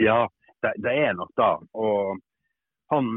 Ja, 0.00 0.22
det, 0.64 0.72
det 0.80 0.96
er 0.96 1.12
nok 1.20 1.36
det. 1.36 1.52
Og 1.76 2.24
han 2.94 3.12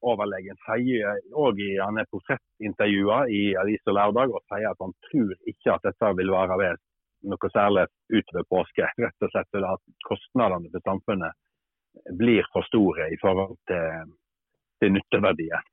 kommuneoverlegen 0.00 0.56
sier 0.66 1.18
òg 1.34 1.58
i 1.60 1.78
han 1.78 1.98
er 1.98 2.06
portrettintervjua 2.10 3.28
i 3.28 3.56
Avis 3.56 3.82
og 3.86 3.94
Lørdag 3.94 4.30
og 4.30 4.42
sier 4.48 4.70
at 4.70 4.80
han 4.80 4.92
tror 5.10 5.34
ikke 5.46 5.74
at 5.74 5.82
dette 5.82 6.12
vil 6.16 6.30
være 6.30 6.58
ved 6.58 6.78
noe 7.28 7.50
særlig 7.50 7.86
utover 8.12 8.44
påske. 8.48 8.86
Rett 8.98 9.22
og 9.22 9.30
slett 9.32 9.50
fordi 9.50 9.66
at 9.66 9.82
kostnadene 10.06 10.70
for 10.70 10.80
samfunnet 10.84 11.32
blir 12.18 12.46
for 12.52 12.62
store 12.68 13.10
i 13.10 13.18
forhold 13.20 13.56
til, 13.66 14.14
til 14.80 14.92
nytteverdien. 14.94 15.66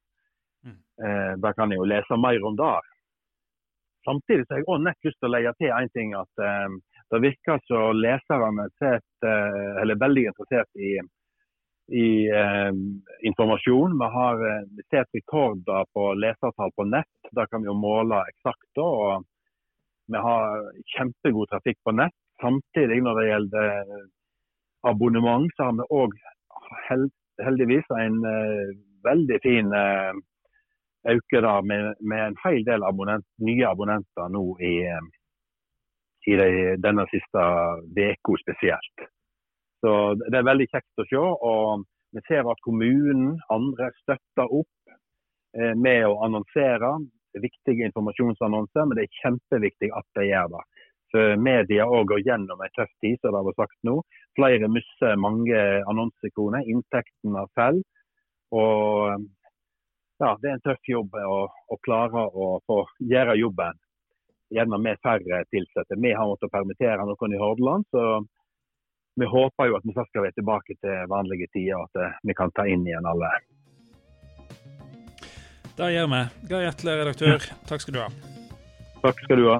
Mm. 0.65 0.81
Eh, 1.05 1.33
da 1.37 1.53
kan 1.53 1.71
jeg 1.71 1.77
jo 1.77 1.89
lese 1.89 2.17
mer 2.17 2.45
om 2.45 2.55
det. 2.57 2.81
Samtidig 4.05 4.45
har 4.49 4.61
jeg 4.61 4.67
også 4.67 4.85
nett 4.85 5.05
lyst 5.05 5.19
til 5.19 5.29
å 5.29 5.33
legge 5.33 5.53
til 5.59 5.73
en 5.73 5.91
ting. 5.93 6.15
at 6.17 6.41
eh, 6.41 6.97
Det 7.13 7.21
virker 7.21 7.61
som 7.67 8.01
leserne 8.01 8.69
er 8.81 8.97
eh, 9.29 9.99
veldig 10.01 10.25
interessert 10.31 10.81
i 10.81 10.97
i 11.87 12.29
eh, 12.29 12.71
informasjon. 13.21 13.97
Vi 13.99 14.05
har 14.17 14.35
eh, 14.49 14.63
sett 14.89 15.09
rekorder 15.13 15.85
på 15.93 16.13
lesertall 16.13 16.71
på 16.75 16.83
nett. 16.83 17.31
Der 17.31 17.45
kan 17.45 17.61
vi 17.61 17.69
jo 17.69 17.77
måle 17.77 18.23
eksakt. 18.29 18.71
og 18.77 19.25
Vi 20.07 20.21
har 20.27 20.69
kjempegod 20.97 21.49
trafikk 21.49 21.77
på 21.83 21.93
nett. 21.95 22.17
Samtidig 22.41 23.01
når 23.03 23.19
det 23.19 23.27
gjelder 23.29 23.67
eh, 23.81 24.05
abonnement, 24.89 25.51
så 25.55 25.69
har 25.69 25.77
vi 25.77 25.89
òg 26.01 26.17
held, 26.89 27.11
heldigvis 27.45 27.91
en 27.97 28.21
eh, 28.29 28.71
veldig 29.05 29.39
fin 29.43 29.73
eh, 29.73 30.13
der 31.05 31.61
med, 31.61 31.93
med, 31.99 32.27
en 32.27 32.37
hel 32.45 32.65
del 32.65 32.83
abonnent, 32.83 33.25
nye 33.37 33.67
abonnenter 33.67 34.29
nå 34.33 34.45
i, 34.59 34.75
eh, 34.89 35.05
i 36.31 36.37
de, 36.41 36.49
denne 36.81 37.05
siste 37.13 37.43
uka 37.93 38.41
spesielt. 38.41 39.09
Så 39.83 39.91
Det 40.21 40.37
er 40.37 40.47
veldig 40.47 40.67
kjekt 40.71 41.03
å 41.03 41.07
se. 41.09 41.17
og 41.19 41.85
Vi 42.15 42.23
ser 42.27 42.47
at 42.47 42.63
kommunen, 42.63 43.35
andre 43.51 43.91
støtter 44.03 44.47
opp 44.47 44.95
eh, 45.57 45.73
med 45.75 46.05
å 46.07 46.19
annonsere. 46.23 46.95
Viktige 47.35 47.89
informasjonsannonser, 47.89 48.85
men 48.87 48.95
det 48.95 49.07
er 49.07 49.17
kjempeviktig 49.21 49.89
at 49.91 50.07
de 50.15 50.29
gjør 50.29 50.53
det. 50.53 50.63
For 51.11 51.35
Media 51.39 51.85
òg 51.87 52.07
går 52.11 52.23
gjennom 52.27 52.61
en 52.63 52.73
tøff 52.75 52.91
tid, 53.03 53.17
som 53.19 53.33
det 53.33 53.39
har 53.41 53.47
vært 53.49 53.61
sagt 53.63 53.77
nå. 53.87 53.97
Flere 54.39 54.69
mister 54.71 55.19
mange 55.19 55.59
annonsekroner. 55.91 56.63
Inntektene 56.71 57.45
faller. 57.55 57.83
Og 58.55 59.25
ja, 60.23 60.31
det 60.39 60.49
er 60.49 60.53
en 60.55 60.63
tøff 60.63 60.87
jobb 60.87 61.15
å, 61.19 61.39
å 61.51 61.77
klare 61.83 62.23
å 62.31 62.53
få 62.67 62.81
gjøre 63.03 63.35
jobben. 63.39 63.79
Gjerne 64.55 64.79
med 64.79 65.01
færre 65.03 65.43
ansatte. 65.43 65.99
Vi 65.99 66.13
har 66.15 66.29
måttet 66.29 66.53
permittere 66.53 67.03
noen 67.03 67.35
i 67.35 67.41
Hordaland. 67.41 67.87
så 67.91 68.23
vi 69.15 69.25
håper 69.25 69.69
jo 69.69 69.77
at 69.77 69.85
vi 69.85 69.93
snart 69.95 70.09
skal 70.11 70.25
være 70.25 70.35
tilbake 70.39 70.75
til 70.83 71.09
vanlige 71.11 71.47
tider, 71.53 71.79
og 71.79 71.87
at 71.89 72.01
eh, 72.03 72.17
vi 72.27 72.35
kan 72.37 72.51
ta 72.55 72.67
inn 72.67 72.83
igjen 72.87 73.07
alle. 73.07 73.31
Det 75.75 75.91
gjør 75.91 76.11
vi. 76.11 76.21
Geir 76.51 76.67
Hjertle, 76.67 76.99
redaktør, 77.01 77.49
takk 77.67 77.83
skal 77.83 77.97
du 77.97 78.03
ha. 78.03 78.09
Takk 79.03 79.27
skal 79.27 79.43
du 79.43 79.49
ha. 79.51 79.59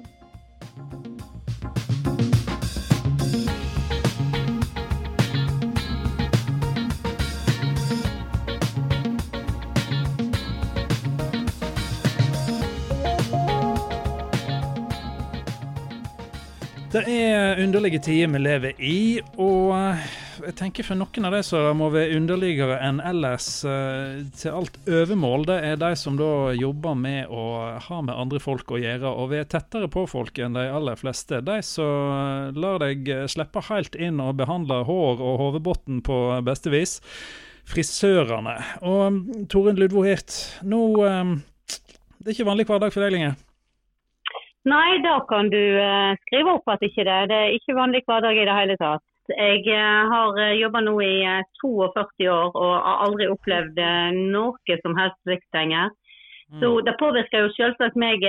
Det 16.96 17.10
er 17.12 17.60
underlige 17.60 18.00
tider 18.00 18.30
vi 18.32 18.40
lever 18.40 18.78
i, 18.80 19.20
og 19.36 19.74
eh, 19.76 20.04
jeg 20.46 20.56
tenker 20.56 20.86
for 20.88 20.96
noen 20.96 21.28
av 21.28 21.34
de 21.36 21.42
som 21.44 21.76
må 21.76 21.90
være 21.92 22.16
underligere 22.16 22.78
enn 22.88 23.02
ellers 23.04 23.50
uh, 23.68 24.22
til 24.40 24.56
alt 24.56 24.78
overmål, 24.88 25.44
det 25.50 25.58
er 25.68 25.82
de 25.82 25.90
som 26.00 26.16
da 26.16 26.54
jobber 26.56 26.96
med 26.96 27.28
å 27.28 27.44
ha 27.84 28.00
med 28.00 28.16
andre 28.16 28.40
folk 28.40 28.72
å 28.72 28.80
gjøre, 28.80 29.12
og 29.12 29.34
vi 29.34 29.42
er 29.42 29.50
tettere 29.52 29.90
på 29.92 30.06
folk 30.08 30.40
enn 30.40 30.56
de 30.56 30.64
aller 30.72 30.96
fleste. 30.96 31.42
De 31.44 31.58
som 31.68 32.56
lar 32.56 32.80
deg 32.86 33.12
slippe 33.28 33.66
helt 33.68 34.00
inn 34.00 34.24
og 34.24 34.38
behandle 34.40 34.86
hår 34.88 35.20
og 35.20 35.42
hodebunn 35.44 36.00
på 36.06 36.20
beste 36.48 36.72
vis. 36.72 37.02
Frisørene. 37.68 38.56
Og 38.88 39.20
Torunn 39.52 39.84
Ludvo 39.84 40.08
Hirt, 40.08 40.38
nå 40.64 40.86
Det 40.96 42.30
er 42.30 42.38
ikke 42.38 42.48
vanlig 42.54 42.70
hverdag 42.72 42.96
for 42.96 43.04
deg 43.04 43.18
lenger? 43.18 43.36
Nei, 44.66 44.98
da 45.06 45.20
kan 45.30 45.52
du 45.54 45.62
uh, 45.78 46.16
skrive 46.26 46.56
opp 46.58 46.72
at 46.74 46.86
ikke 46.86 47.06
det 47.06 47.20
Det 47.30 47.42
er 47.42 47.58
ikke 47.58 47.78
vanlig 47.78 48.02
hverdag 48.08 48.40
i 48.40 48.48
det 48.48 48.56
hele 48.60 48.78
tatt. 48.82 49.04
Jeg 49.30 49.62
uh, 49.70 50.10
har 50.10 50.40
uh, 50.40 50.56
jobba 50.58 50.82
nå 50.86 50.96
i 51.06 51.14
42 51.62 52.30
år 52.34 52.50
og 52.50 52.74
har 52.74 53.04
aldri 53.06 53.30
opplevd 53.30 53.82
noe 54.34 54.80
som 54.82 54.98
helst 54.98 55.22
slikt 55.22 55.48
lenger. 55.54 55.94
Mm. 56.50 56.60
Så 56.62 56.72
det 56.86 56.98
påvirker 57.00 57.46
jo 57.46 57.54
selvsagt 57.56 57.96
meg 57.98 58.22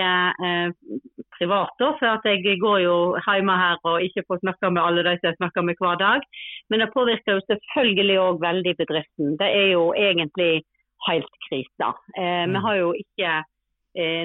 privat, 1.37 1.73
da, 1.77 1.91
for 1.99 2.29
jeg 2.31 2.57
går 2.63 2.79
jo 2.81 2.95
hjemme 3.27 3.57
her 3.61 3.77
og 3.85 4.05
ikke 4.05 4.25
får 4.25 4.41
snakke 4.41 4.71
med 4.73 4.81
alle 4.81 5.05
de 5.05 5.13
som 5.19 5.29
jeg 5.29 5.37
snakker 5.37 5.67
med 5.69 5.83
hver 5.83 5.99
dag. 6.01 6.25
Men 6.71 6.81
det 6.81 6.95
påvirker 6.95 7.37
jo 7.37 7.45
selvfølgelig 7.45 8.17
òg 8.23 8.41
veldig 8.45 8.75
bedriften. 8.81 9.37
Det 9.41 9.51
er 9.61 9.69
jo 9.75 9.91
egentlig 9.93 10.65
helt 11.09 11.37
krise. 11.49 11.91
Mm. 12.17 12.57
Vi 12.57 12.65
har 12.67 12.81
jo 12.81 12.89
ikke 12.97 13.35
eh, 13.35 13.53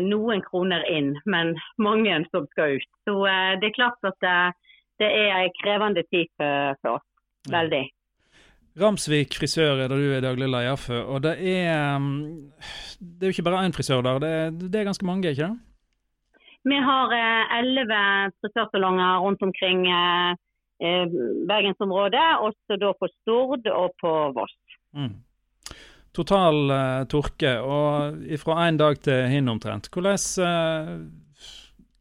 noen 0.03 0.41
kroner 0.43 0.83
inn, 0.91 1.13
men 1.25 1.55
mange 1.79 2.17
som 2.31 2.47
skal 2.51 2.77
ut. 2.79 2.91
Så 3.07 3.15
eh, 3.29 3.55
det 3.61 3.71
er 3.71 3.77
klart 3.77 4.07
at 4.07 4.17
det, 4.23 4.35
det 4.99 5.09
er 5.09 5.31
en 5.37 5.57
krevende 5.61 6.03
tid 6.11 6.27
for, 6.37 6.97
oss. 6.97 7.07
Veldig. 7.49 7.85
Ramsvik 8.81 9.35
frisør 9.35 9.81
er 9.81 9.89
det 9.91 9.97
du 9.99 10.13
er 10.15 10.23
daglig 10.23 10.47
leder 10.47 10.77
for. 10.79 10.99
og 11.15 11.23
Det 11.23 11.33
er, 11.39 11.97
mm, 11.97 12.51
det 12.99 13.25
er 13.25 13.31
jo 13.31 13.35
ikke 13.35 13.47
bare 13.49 13.65
én 13.65 13.75
frisør 13.75 14.03
der, 14.05 14.21
det 14.23 14.29
er, 14.29 14.53
det 14.61 14.79
er, 14.79 14.87
ganske 14.87 15.05
mange, 15.05 15.31
ikke 15.31 15.49
det? 15.49 15.57
Vi 16.71 16.77
har 16.77 17.15
eh, 17.17 17.57
elleve 17.57 17.97
eh, 17.97 18.31
frisørsalonger 18.39 19.17
rundt 19.25 19.41
omkring 19.41 19.87
eh, 19.89 20.31
eh, 20.85 21.17
bergensområdet, 21.49 22.27
også 22.47 22.77
da 22.83 22.93
på 22.99 23.09
Stord 23.21 23.67
og 23.67 23.91
på 24.03 24.13
Voss. 24.37 24.55
Mm 24.93 25.19
total 26.15 26.71
uh, 26.71 27.03
torke, 27.11 27.55
og 27.63 28.21
fra 28.41 28.67
en 28.67 28.79
dag 28.79 28.99
til 29.03 29.27
hin 29.31 29.49
omtrent. 29.51 29.89
Hvordan 29.93 30.19
uh, 30.43 30.95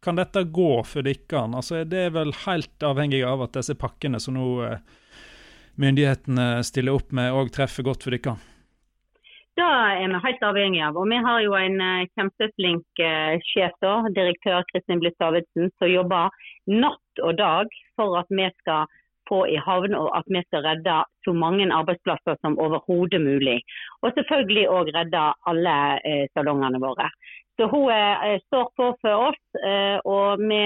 kan 0.03 0.19
dette 0.19 0.45
gå 0.51 0.71
for 0.89 1.07
dere? 1.07 1.45
Altså, 1.47 1.85
det 1.85 2.07
er 2.07 2.15
vel 2.17 2.35
helt 2.47 2.87
avhengig 2.87 3.23
av 3.27 3.47
at 3.47 3.59
disse 3.61 3.77
pakkene 3.79 4.21
som 4.23 4.39
nå 4.39 4.47
uh, 4.65 4.79
myndighetene 5.81 6.65
stiller 6.67 6.99
opp 6.99 7.13
med, 7.17 7.33
òg 7.33 7.53
treffer 7.55 7.87
godt 7.87 8.07
for 8.07 8.17
dere? 8.17 8.39
Det 9.59 9.67
er 9.67 10.09
vi 10.09 10.19
helt 10.25 10.45
avhengig 10.47 10.81
av. 10.87 10.97
Og 10.97 11.09
vi 11.11 11.19
har 11.21 11.43
jo 11.45 11.53
en 11.59 11.81
kjempeflink 12.17 13.01
sjef, 13.45 13.75
da, 13.83 13.97
direktør 14.17 14.65
Kristin 14.71 15.03
Blitt 15.03 15.19
Davidsen, 15.21 15.69
som 15.77 15.91
jobber 15.91 16.33
natt 16.71 17.21
og 17.21 17.37
dag 17.37 17.75
for 17.99 18.17
at 18.21 18.31
vi 18.33 18.47
skal 18.63 18.89
få 19.31 19.41
i 19.49 19.59
havn, 19.67 19.95
og 19.97 20.11
at 20.19 20.31
vi 20.35 20.43
skal 20.47 20.65
redde 20.67 20.97
så 21.25 21.35
mange 21.37 21.69
arbeidsplasser 21.81 22.39
som 22.41 22.59
overhodet 22.65 23.21
mulig. 23.23 23.59
Og 24.03 24.15
selvfølgelig 24.17 24.67
òg 24.77 24.95
redde 24.97 25.27
alle 25.51 25.77
eh, 26.09 26.25
salongene 26.35 26.81
våre. 26.83 27.11
Så 27.61 27.69
Hun 27.73 27.91
eh, 27.93 28.39
står 28.49 28.67
på 28.79 28.87
for 29.03 29.27
oss, 29.29 29.43
eh, 29.61 29.99
og 30.09 30.41
vi 30.41 30.63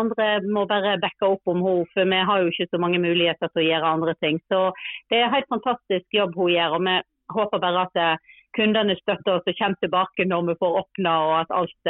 andre 0.00 0.28
må 0.44 0.66
bare 0.68 0.98
backe 1.00 1.32
opp 1.34 1.52
om 1.54 1.64
henne. 1.64 1.88
For 1.94 2.12
vi 2.12 2.20
har 2.30 2.42
jo 2.42 2.52
ikke 2.52 2.70
så 2.70 2.80
mange 2.82 3.00
muligheter 3.00 3.50
til 3.50 3.64
å 3.64 3.68
gjøre 3.70 3.96
andre 3.96 4.14
ting. 4.20 4.40
Så 4.52 4.68
det 5.08 5.18
er 5.18 5.28
en 5.28 5.36
helt 5.36 5.50
fantastisk 5.56 6.20
jobb 6.20 6.38
hun 6.38 6.54
gjør. 6.54 6.78
og 6.78 6.86
vi 6.88 7.00
håper 7.34 7.58
bare 7.58 7.86
at 7.88 8.20
kundene 8.54 8.94
støtter 9.00 9.38
oss 9.38 9.48
og 9.48 9.56
kommer 9.58 9.80
tilbake 9.80 10.26
når 10.28 10.42
vi 10.50 10.58
får 10.60 10.76
åpna 10.82 11.14
og 11.24 11.32
at 11.40 11.54
alt 11.56 11.88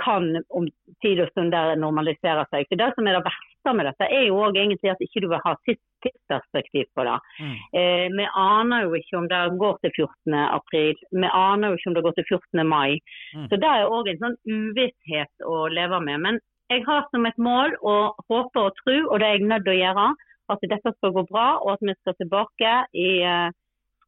kan 0.00 0.30
om 0.54 0.68
tid 1.02 1.20
og 1.20 1.28
stund 1.32 1.56
normalisere 1.82 2.46
seg. 2.48 2.70
For 2.70 2.78
Det 2.80 2.92
som 2.94 3.10
er 3.10 3.18
det 3.18 3.26
verste 3.26 3.47
med 3.76 3.88
dette, 3.88 4.06
er 4.08 4.28
jo 4.28 4.38
òg 4.46 4.56
egentlig 4.56 4.92
at 4.92 5.02
ikke 5.04 5.22
du 5.24 5.28
vil 5.30 5.42
ha 5.44 5.54
tidsperspektiv 5.66 6.86
på 6.96 7.06
det. 7.08 7.16
Mm. 7.40 7.56
Eh, 7.80 8.06
vi 8.16 8.26
aner 8.42 8.86
jo 8.86 8.94
ikke 8.98 9.18
om 9.18 9.28
det 9.30 9.40
går 9.62 9.80
til 9.82 9.92
14. 9.96 10.36
april, 10.58 11.02
vi 11.12 11.32
aner 11.32 11.68
jo 11.68 11.78
ikke 11.78 11.90
om 11.90 11.98
det 11.98 12.04
går 12.06 12.16
til 12.18 12.28
14. 12.28 12.64
mai. 12.68 13.00
Mm. 13.34 13.48
Så 13.50 13.60
Det 13.60 13.68
er 13.72 13.92
òg 13.92 14.08
en 14.08 14.22
sånn 14.22 14.38
uvisshet 14.46 15.46
å 15.46 15.66
leve 15.68 16.00
med. 16.00 16.24
Men 16.26 16.40
jeg 16.70 16.84
har 16.86 17.06
som 17.10 17.26
et 17.26 17.38
mål 17.38 17.76
å 17.82 17.96
håpe 18.28 18.64
og 18.64 18.74
tro, 18.82 18.98
og 19.08 19.20
det 19.20 19.28
er 19.28 19.38
jeg 19.38 19.48
nødt 19.48 19.64
til 19.64 19.76
å 19.76 19.82
gjøre, 19.82 20.08
at 20.48 20.68
dette 20.72 20.92
skal 20.96 21.12
gå 21.12 21.24
bra, 21.28 21.48
og 21.60 21.74
at 21.74 21.82
vi 21.84 21.94
skal 22.00 22.16
tilbake 22.16 22.74
i 22.96 23.08
uh, 23.24 23.48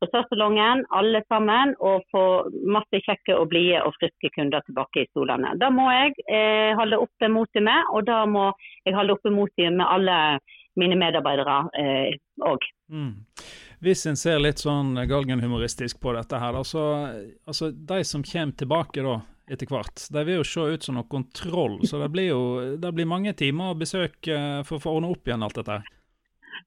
frisørsalongen 0.00 0.85
alle 0.97 1.23
sammen 1.28 1.75
og 1.78 2.07
få 2.12 2.25
masse 2.76 3.02
kjekke 3.07 3.37
og 3.37 3.50
blide 3.52 3.83
og 3.85 3.95
friske 3.99 4.33
kunder 4.37 4.64
tilbake 4.66 5.04
i 5.04 5.11
stolene. 5.11 5.54
Da 5.61 5.71
må 5.75 5.88
jeg 5.92 6.16
eh, 6.26 6.73
holde 6.78 7.00
oppe 7.04 7.30
motet 7.33 7.64
med, 7.66 7.92
og 7.95 8.07
da 8.09 8.23
må 8.28 8.50
jeg 8.87 8.97
holde 8.97 9.19
oppe 9.19 9.33
motet 9.35 9.73
med 9.76 9.87
alle 9.87 10.16
mine 10.78 10.97
medarbeidere 10.99 11.62
òg. 12.47 12.62
Eh, 12.62 12.95
mm. 12.97 13.12
Hvis 13.80 14.04
en 14.09 14.19
ser 14.21 14.40
litt 14.42 14.61
sånn 14.61 14.95
galgenhumoristisk 15.09 16.00
på 16.02 16.14
dette 16.16 16.40
her, 16.40 16.57
altså, 16.57 16.85
altså 17.49 17.71
de 17.73 18.02
som 18.04 18.25
kommer 18.26 18.57
tilbake 18.61 19.04
da 19.04 19.21
etter 19.50 19.66
hvert. 19.66 20.04
De 20.14 20.25
vil 20.26 20.40
jo 20.40 20.47
se 20.47 20.66
ut 20.75 20.85
som 20.87 20.97
noe 20.99 21.09
kontroll, 21.11 21.80
så 21.88 21.99
det 22.02 22.11
blir 22.14 22.30
jo 22.30 22.42
det 22.78 22.92
blir 22.95 23.09
mange 23.11 23.35
timer 23.38 23.73
å 23.73 23.78
besøke 23.78 24.37
eh, 24.37 24.61
for 24.66 24.78
å 24.78 24.85
få 24.85 24.99
ordne 24.99 25.11
opp 25.11 25.26
igjen 25.26 25.42
alt 25.47 25.59
dette. 25.59 25.80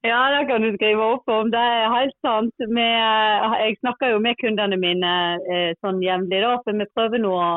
Ja, 0.01 0.21
det 0.33 0.47
kan 0.50 0.63
du 0.63 0.71
skrive 0.75 1.05
opp 1.15 1.29
om. 1.29 1.51
Det 1.53 1.59
er 1.59 1.93
helt 1.93 2.15
sant. 2.25 2.65
Eh, 2.65 3.59
jeg 3.65 3.77
snakker 3.81 4.15
jo 4.15 4.23
med 4.23 4.39
kundene 4.41 4.79
mine 4.79 5.13
eh, 5.51 5.69
sånn 5.83 6.01
jevnlig, 6.03 6.41
for 6.65 6.81
vi 6.81 6.89
prøver 6.97 7.23
nå 7.23 7.31
å, 7.38 7.53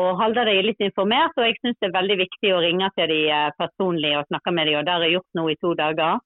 å 0.00 0.08
holde 0.18 0.46
dem 0.48 0.64
litt 0.66 0.82
informert. 0.82 1.36
Og 1.36 1.48
jeg 1.48 1.60
syns 1.60 1.78
det 1.80 1.90
er 1.90 1.96
veldig 2.00 2.18
viktig 2.24 2.52
å 2.54 2.62
ringe 2.64 2.90
til 2.98 3.12
dem 3.12 3.54
personlig 3.60 4.16
og 4.18 4.28
snakke 4.32 4.54
med 4.56 4.70
dem, 4.70 4.80
og 4.80 4.86
det 4.88 4.96
har 4.96 5.06
jeg 5.06 5.18
gjort 5.18 5.40
nå 5.40 5.48
i 5.52 5.58
to 5.62 5.74
dager. 5.78 6.20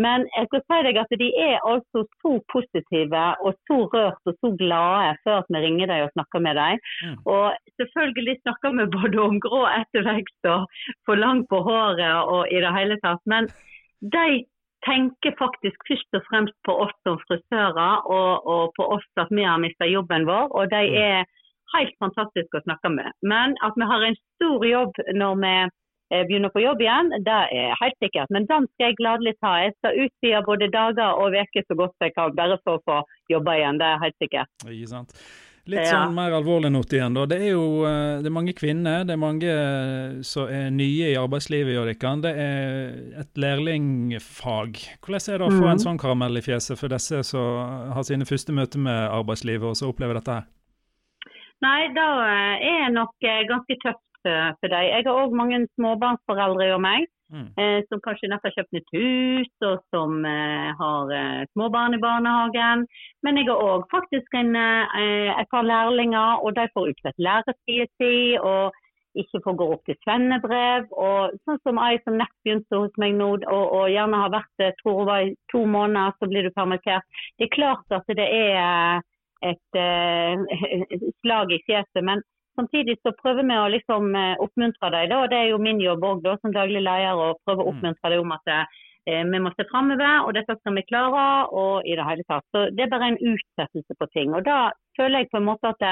Men 0.00 0.24
jeg 0.36 0.48
skal 0.48 0.62
si 0.64 0.78
deg 0.86 0.98
at 1.02 1.10
de 1.20 1.28
er 1.44 1.56
altså 1.66 2.04
så 2.22 2.32
positive 2.52 3.24
og 3.44 3.56
så 3.68 3.78
rørt 3.92 4.30
og 4.30 4.36
så 4.38 4.52
glade 4.60 5.16
før 5.24 5.40
at 5.42 5.50
vi 5.52 5.62
ringer 5.64 5.90
dem 5.90 6.04
og 6.06 6.14
snakker 6.14 6.44
med 6.46 6.56
dem. 6.60 6.78
Mm. 7.04 7.16
Og 7.34 7.74
selvfølgelig 7.80 8.36
snakker 8.42 8.76
vi 8.78 8.86
både 8.94 9.24
om 9.24 9.40
grå 9.46 9.64
ettervekst 9.74 10.50
og 10.54 10.70
for 11.08 11.20
lang 11.20 11.44
på 11.50 11.60
håret 11.66 12.32
og 12.36 12.48
i 12.48 12.62
det 12.64 12.72
hele 12.78 12.96
tatt. 13.04 13.20
Men 13.32 13.50
de 14.00 14.46
tenker 14.86 15.36
faktisk 15.38 15.84
først 15.88 16.16
og 16.18 16.24
fremst 16.28 16.56
på 16.68 16.76
oss 16.84 16.94
som 17.06 17.18
frisører 17.26 18.06
og, 18.16 18.46
og 18.54 18.72
på 18.78 18.86
oss 18.96 19.06
at 19.20 19.32
vi 19.34 19.44
har 19.44 19.60
mista 19.62 19.88
jobben 19.88 20.26
vår. 20.28 20.48
Og 20.56 20.70
de 20.72 20.82
er 21.02 21.28
helt 21.74 21.94
fantastiske 22.02 22.58
å 22.58 22.66
snakke 22.66 22.92
med. 22.96 23.12
Men 23.22 23.58
at 23.66 23.76
vi 23.78 23.90
har 23.92 24.06
en 24.06 24.18
stor 24.22 24.66
jobb 24.66 25.04
når 25.14 25.36
vi 25.44 25.54
Eh, 26.14 26.24
begynner 26.26 26.50
på 26.50 26.62
jobb 26.64 26.80
igjen, 26.82 27.12
det 27.26 27.40
er 27.54 27.76
helt 27.78 27.98
sikkert. 28.02 28.32
Men 28.34 28.46
den 28.50 28.64
skal 28.72 28.88
jeg 28.88 28.96
gladelig 28.98 29.36
ta. 29.38 29.52
Jeg 29.62 29.76
skal 29.76 30.00
utvide 30.04 30.40
både 30.48 30.66
dager 30.74 31.20
og 31.22 31.36
uker 31.38 31.62
så 31.68 31.76
godt 31.78 32.02
jeg 32.02 32.16
kan, 32.16 32.34
bare 32.40 32.56
for 32.64 32.80
å 32.80 32.82
få 32.88 32.96
jobbe 33.30 33.54
igjen. 33.60 33.78
Det 33.78 33.86
er 33.86 34.02
helt 34.02 34.18
sikkert. 34.24 34.50
Ikke 35.70 35.84
ja. 35.84 35.86
Litt 35.86 35.92
sånn 35.94 36.16
mer 36.16 36.34
alvorlig 36.34 36.70
note 36.74 36.96
igjen, 36.96 37.14
da. 37.14 37.26
Det 37.30 37.38
er 37.38 37.52
jo 37.52 37.84
eh, 37.86 38.18
det 38.24 38.30
er 38.30 38.34
mange 38.34 38.54
kvinner, 38.58 39.04
det 39.06 39.14
er 39.14 39.20
mange 39.20 39.52
eh, 39.52 40.16
som 40.26 40.50
er 40.50 40.70
nye 40.74 41.12
i 41.12 41.18
arbeidslivet. 41.20 41.76
Jørgen. 41.76 42.24
Det 42.24 42.32
er 42.34 43.20
et 43.22 43.40
lærlingfag. 43.40 44.80
Hvordan 45.04 45.34
er 45.34 45.42
det 45.42 45.46
å 45.46 45.52
få 45.54 45.62
en 45.62 45.78
mm. 45.78 45.84
sånn 45.84 46.00
karamell 46.00 46.40
i 46.40 46.44
fjeset 46.44 46.80
for 46.80 46.92
disse 46.92 47.22
som 47.30 47.92
har 47.94 48.06
sine 48.08 48.26
første 48.28 48.54
møter 48.56 48.82
med 48.82 48.98
arbeidslivet 49.06 49.70
og 49.70 49.78
så 49.78 49.92
opplever 49.92 50.18
dette 50.18 50.40
her? 50.40 50.48
Nei, 51.60 51.80
det 51.94 52.08
er 52.72 52.92
nok 52.94 53.14
ganske 53.20 53.76
tøft 53.84 54.04
for 54.24 54.72
dem. 54.72 54.86
Jeg 54.88 55.06
har 55.06 55.12
òg 55.12 55.36
mange 55.36 55.62
småbarnsforeldre 55.76 56.72
og 56.74 56.84
meg. 56.84 57.08
Mm. 57.30 57.48
Eh, 57.62 57.80
som 57.88 58.00
kanskje 58.02 58.28
nettopp 58.30 58.48
har 58.48 58.56
kjøpt 58.58 58.74
nytt 58.74 58.92
hus, 58.96 59.50
og 59.68 59.82
som 59.94 60.24
eh, 60.26 60.70
har 60.80 61.12
eh, 61.14 61.42
småbarn 61.52 61.94
i 61.94 62.02
barnehagen. 62.02 62.86
Men 63.22 63.38
jeg 63.38 63.46
har 63.50 63.62
òg 63.62 63.86
faktisk 63.92 64.34
en, 64.34 64.56
eh, 64.58 65.30
et 65.30 65.50
par 65.50 65.66
lærlinger, 65.66 66.42
og 66.42 66.56
de 66.58 66.66
får 66.74 66.90
utsatt 66.94 67.22
læretida 67.22 67.86
si. 68.00 68.14
Og 68.42 68.74
ikke 69.18 69.40
får 69.44 69.56
gå 69.58 69.66
opp 69.74 69.86
til 69.86 69.96
svennebrev. 70.04 70.90
Og 70.90 71.38
sånn 71.44 71.60
som 71.66 71.80
ei 71.82 71.98
som 72.04 72.18
nett 72.18 72.34
begynte 72.44 72.82
hos 72.82 72.98
meg 73.02 73.16
nå, 73.18 73.30
og, 73.42 73.64
og 73.78 73.86
gjerne 73.90 74.22
har 74.24 74.34
vært 74.34 74.52
det 74.62 74.72
tror 74.82 75.06
var 75.08 75.26
i 75.26 75.32
to 75.52 75.64
måneder, 75.66 76.14
så 76.18 76.30
blir 76.30 76.46
du 76.46 76.52
permittert. 76.54 77.06
Det 77.38 77.48
er 77.48 77.56
klart 77.56 77.96
at 77.96 78.10
det 78.10 78.26
er 78.26 79.02
et, 79.42 79.58
et, 79.80 80.86
et 80.86 81.00
eh, 81.00 81.08
slag 81.22 81.54
i 81.54 81.62
fjeset. 81.66 82.04
men 82.06 82.22
Samtidig 82.60 82.98
så 83.00 83.14
prøver 83.16 83.46
vi 83.48 83.56
å 83.56 83.68
liksom 83.72 84.14
eh, 84.18 84.36
oppmuntre 84.44 84.90
dem. 84.92 85.16
og 85.16 85.30
Det 85.32 85.38
er 85.38 85.48
jo 85.48 85.62
min 85.64 85.80
jobb 85.80 86.04
også, 86.04 86.36
som 86.42 86.52
daglig 86.52 86.82
leder 86.84 87.16
å 87.16 87.32
prøve 87.46 87.64
å 87.64 87.70
mm. 87.70 87.72
oppmuntre 87.72 88.12
dem 88.12 88.26
om 88.26 88.34
at 88.36 88.52
eh, 88.52 89.24
vi 89.24 89.40
må 89.40 89.52
se 89.54 89.64
framover, 89.70 90.26
og 90.26 90.34
dette 90.36 90.58
skal 90.58 90.76
vi 90.76 90.84
klare. 90.90 91.26
og 91.62 91.88
i 91.88 91.96
Det 91.96 92.04
hele 92.10 92.26
tatt. 92.28 92.44
Så 92.52 92.66
det 92.76 92.84
er 92.84 92.92
bare 92.92 93.14
en 93.14 93.22
utsettelse 93.32 93.96
på 93.96 94.10
ting. 94.12 94.34
og 94.36 94.44
Da 94.44 94.58
føler 94.98 95.22
jeg 95.24 95.32
på 95.32 95.40
en 95.40 95.48
måte 95.48 95.72
at 95.72 95.86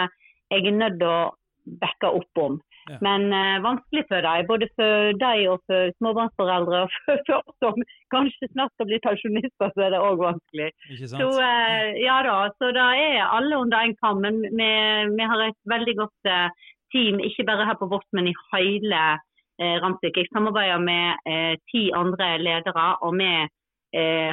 jeg 0.52 0.66
er 0.66 0.76
nødt 0.76 1.00
til 1.00 1.08
å 1.08 1.32
backe 1.80 2.12
opp 2.20 2.44
om. 2.44 2.60
Men 3.04 3.32
eh, 3.32 3.58
vanskelig 3.64 4.04
for 4.08 4.24
dem, 4.24 4.46
både 4.48 4.68
for 4.78 5.18
deg 5.20 5.44
og 5.52 5.60
for 5.68 5.92
småbarnsforeldre. 5.98 6.82
Og 6.86 6.96
for, 7.04 7.34
oss 7.38 7.58
som 7.64 7.86
kanskje 8.14 8.50
snart 8.52 8.74
skal 8.76 8.88
bli 8.90 9.00
pensjonister, 9.04 9.72
så 9.74 9.86
er 9.86 9.94
det 9.94 10.02
òg 10.04 10.24
vanskelig. 10.24 10.70
Så 11.04 11.28
eh, 11.44 12.00
ja 12.04 12.18
da, 12.26 12.38
så 12.56 12.72
da 12.76 12.88
er 12.96 13.20
alle 13.26 13.60
under 13.60 13.84
en 13.84 13.96
kam. 14.00 14.24
Men 14.24 14.42
vi, 14.48 14.72
vi, 15.14 15.30
har 15.32 15.44
et 15.46 15.60
veldig 15.74 15.96
godt 16.02 16.32
eh, 16.32 16.66
team, 16.94 17.22
ikke 17.24 17.46
bare 17.48 17.68
her 17.68 17.78
på 17.80 17.90
vårt, 17.92 18.08
men 18.16 18.30
i 18.30 18.36
hele 18.54 19.04
uh, 19.18 19.76
Ramsvik. 19.82 20.16
Jeg 20.16 20.30
samarbeider 20.32 20.80
med 20.80 21.58
ti 21.68 21.90
andre 21.92 22.30
ledere. 22.40 22.88
og 23.04 23.18
vi 23.18 23.28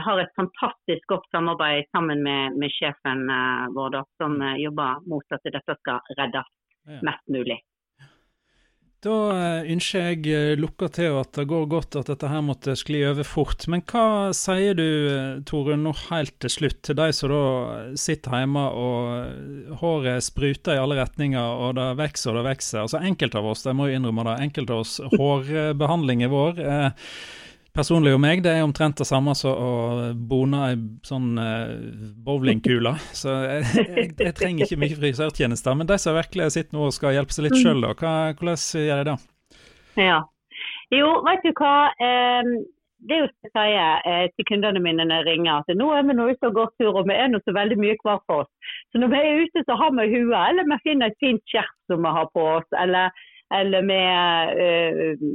har 0.06 0.20
et 0.20 0.34
fantastisk 0.36 1.04
godt 1.08 1.28
samarbeid 1.32 1.88
sammen 1.96 2.24
med, 2.24 2.58
med 2.60 2.72
sjefen 2.76 3.24
vår, 3.76 3.94
da, 3.96 4.02
som 4.20 4.36
jobber 4.60 5.04
mot 5.08 5.36
at 5.36 5.48
dette 5.48 5.78
skal 5.80 6.16
reddes 6.20 6.52
mest 7.08 7.32
mulig. 7.32 7.60
Da 9.06 9.16
eh, 9.36 9.68
ønsker 9.76 10.08
jeg 10.08 10.24
eh, 10.34 10.56
lukka 10.58 10.88
til 10.96 11.20
at 11.20 11.36
det 11.38 11.46
går 11.50 11.68
godt 11.70 11.98
at 12.00 12.10
dette 12.10 12.30
her 12.32 12.42
måtte 12.46 12.74
skli 12.80 13.04
over 13.06 13.28
fort. 13.28 13.68
Men 13.70 13.84
hva 13.86 14.32
sier 14.34 14.78
du, 14.78 14.88
eh, 15.12 15.44
Torunn, 15.46 15.84
nå 15.86 15.94
helt 16.08 16.34
til 16.42 16.54
slutt, 16.54 16.80
til 16.88 16.98
de 16.98 17.12
som 17.14 17.30
da 17.30 17.44
sitter 18.00 18.40
hjemme 18.40 18.66
og 18.66 19.78
håret 19.82 20.26
spruter 20.26 20.78
i 20.78 20.82
alle 20.82 20.98
retninger, 20.98 21.62
og 21.68 21.78
det 21.78 21.92
vokser 22.02 22.34
og 22.34 22.42
det 22.42 22.48
vokser. 22.50 22.82
Altså 22.82 23.04
enkelte 23.06 23.42
av 23.42 23.52
oss, 23.54 23.66
jeg 23.68 23.78
må 23.78 23.92
jo 23.92 24.00
innrømme 24.00 24.26
det, 24.32 24.38
enkelte 24.50 24.74
av 24.74 24.86
oss 24.86 24.98
hårbehandling 25.14 26.26
er 26.26 26.34
vår. 26.34 26.64
Eh, 26.66 27.10
personlig 27.76 28.14
og 28.16 28.22
meg, 28.24 28.44
det 28.46 28.54
er 28.56 28.64
omtrent 28.66 29.00
det 29.02 29.08
samme 29.08 29.36
som 29.38 29.52
å 29.56 29.72
bone 30.16 30.62
ei 30.70 30.78
sånn 31.06 31.34
uh, 31.40 31.74
bowlingkule. 32.26 32.96
Så 33.16 33.34
jeg, 33.46 33.66
jeg, 33.82 34.14
jeg, 34.20 34.36
trenger 34.38 34.66
ikke 34.66 34.82
mye 34.84 35.00
frisørtjenester. 35.00 35.76
Men 35.78 35.90
de 35.90 36.00
som 36.02 36.18
virkelig 36.18 36.54
sitter 36.56 36.78
nå 36.78 36.88
og 36.88 36.96
skal 36.96 37.18
hjelpe 37.18 37.36
seg 37.36 37.50
litt 37.50 37.60
sjøl, 37.60 37.84
hvordan 37.84 38.56
gjør 38.86 39.04
de 39.04 39.12
det? 39.12 39.18
Ja. 40.00 40.24
Jo, 40.94 41.12
vet 41.26 41.44
du 41.46 41.52
hva. 41.58 41.76
Um, 42.00 42.56
det 43.06 43.16
er 43.16 43.22
jo 43.22 43.28
som 43.30 43.46
jeg 43.46 43.54
sier 43.54 44.08
eh, 44.10 44.28
til 44.34 44.48
kundene 44.50 44.82
mine 44.82 45.06
når 45.06 45.20
jeg 45.20 45.28
ringer, 45.28 45.62
at 45.62 45.78
nå 45.78 45.90
er 45.94 46.06
vi 46.08 46.16
nå 46.18 46.26
ute 46.32 46.50
og 46.50 46.56
går 46.58 46.72
tur, 46.80 46.96
og 46.98 47.10
vi 47.10 47.14
er 47.14 47.28
nå 47.30 47.42
så 47.44 47.54
veldig 47.54 47.78
mye 47.78 47.98
hver 48.02 48.22
for 48.26 48.46
oss. 48.46 48.72
Så 48.90 49.02
når 49.02 49.12
vi 49.14 49.20
er 49.20 49.42
ute, 49.44 49.64
så 49.68 49.78
har 49.78 49.94
vi 49.94 50.08
huet, 50.10 50.40
eller 50.40 50.70
vi 50.72 50.80
finner 50.88 51.12
et 51.12 51.22
fint 51.22 51.44
skjerf 51.52 51.74
som 51.92 52.02
vi 52.02 52.14
har 52.18 52.32
på 52.34 52.46
oss, 52.56 52.66
eller, 52.82 53.14
eller 53.60 53.86
vi 53.92 54.00
uh, 54.02 55.28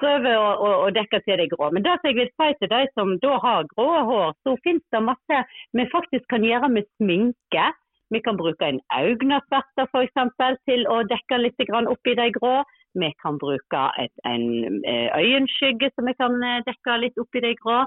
prøve 0.00 0.34
å, 0.38 0.46
å, 0.66 0.70
å, 0.84 0.86
dekke 0.94 1.20
til 1.24 1.40
det 1.40 1.48
grå. 1.52 1.70
Men 1.74 1.84
det 1.86 1.96
jeg 2.04 2.16
vil 2.18 2.30
si 2.32 2.52
til 2.60 2.72
de 2.72 2.82
som 2.94 3.16
da 3.22 3.38
har 3.44 3.68
grå 3.74 3.88
hår, 4.10 4.36
så 4.46 4.56
finnes 4.66 4.84
det 4.94 5.02
masse 5.04 5.42
vi 5.76 5.88
faktisk 5.92 6.28
kan 6.32 6.46
gjøre 6.46 6.70
med 6.72 6.88
sminke. 6.96 7.66
Vi 8.14 8.22
kan 8.22 8.38
bruke 8.38 8.68
en 8.68 8.80
øyenasverter 8.94 9.88
f.eks. 9.90 10.58
til 10.68 10.86
å 10.86 11.02
dekke 11.10 11.40
litt 11.42 11.70
opp 11.76 12.12
i 12.12 12.18
de 12.20 12.28
grå. 12.38 12.56
Vi 12.96 13.10
kan 13.22 13.38
bruke 13.40 13.82
et, 14.00 14.12
en 14.28 14.44
eh, 14.88 15.08
øyenskygge 15.16 15.90
som 15.94 16.08
vi 16.08 16.14
kan 16.18 16.36
eh, 16.42 16.62
dekke 16.66 16.96
litt 17.02 17.20
opp 17.20 17.36
i 17.36 17.42
det 17.44 17.54
grå. 17.60 17.82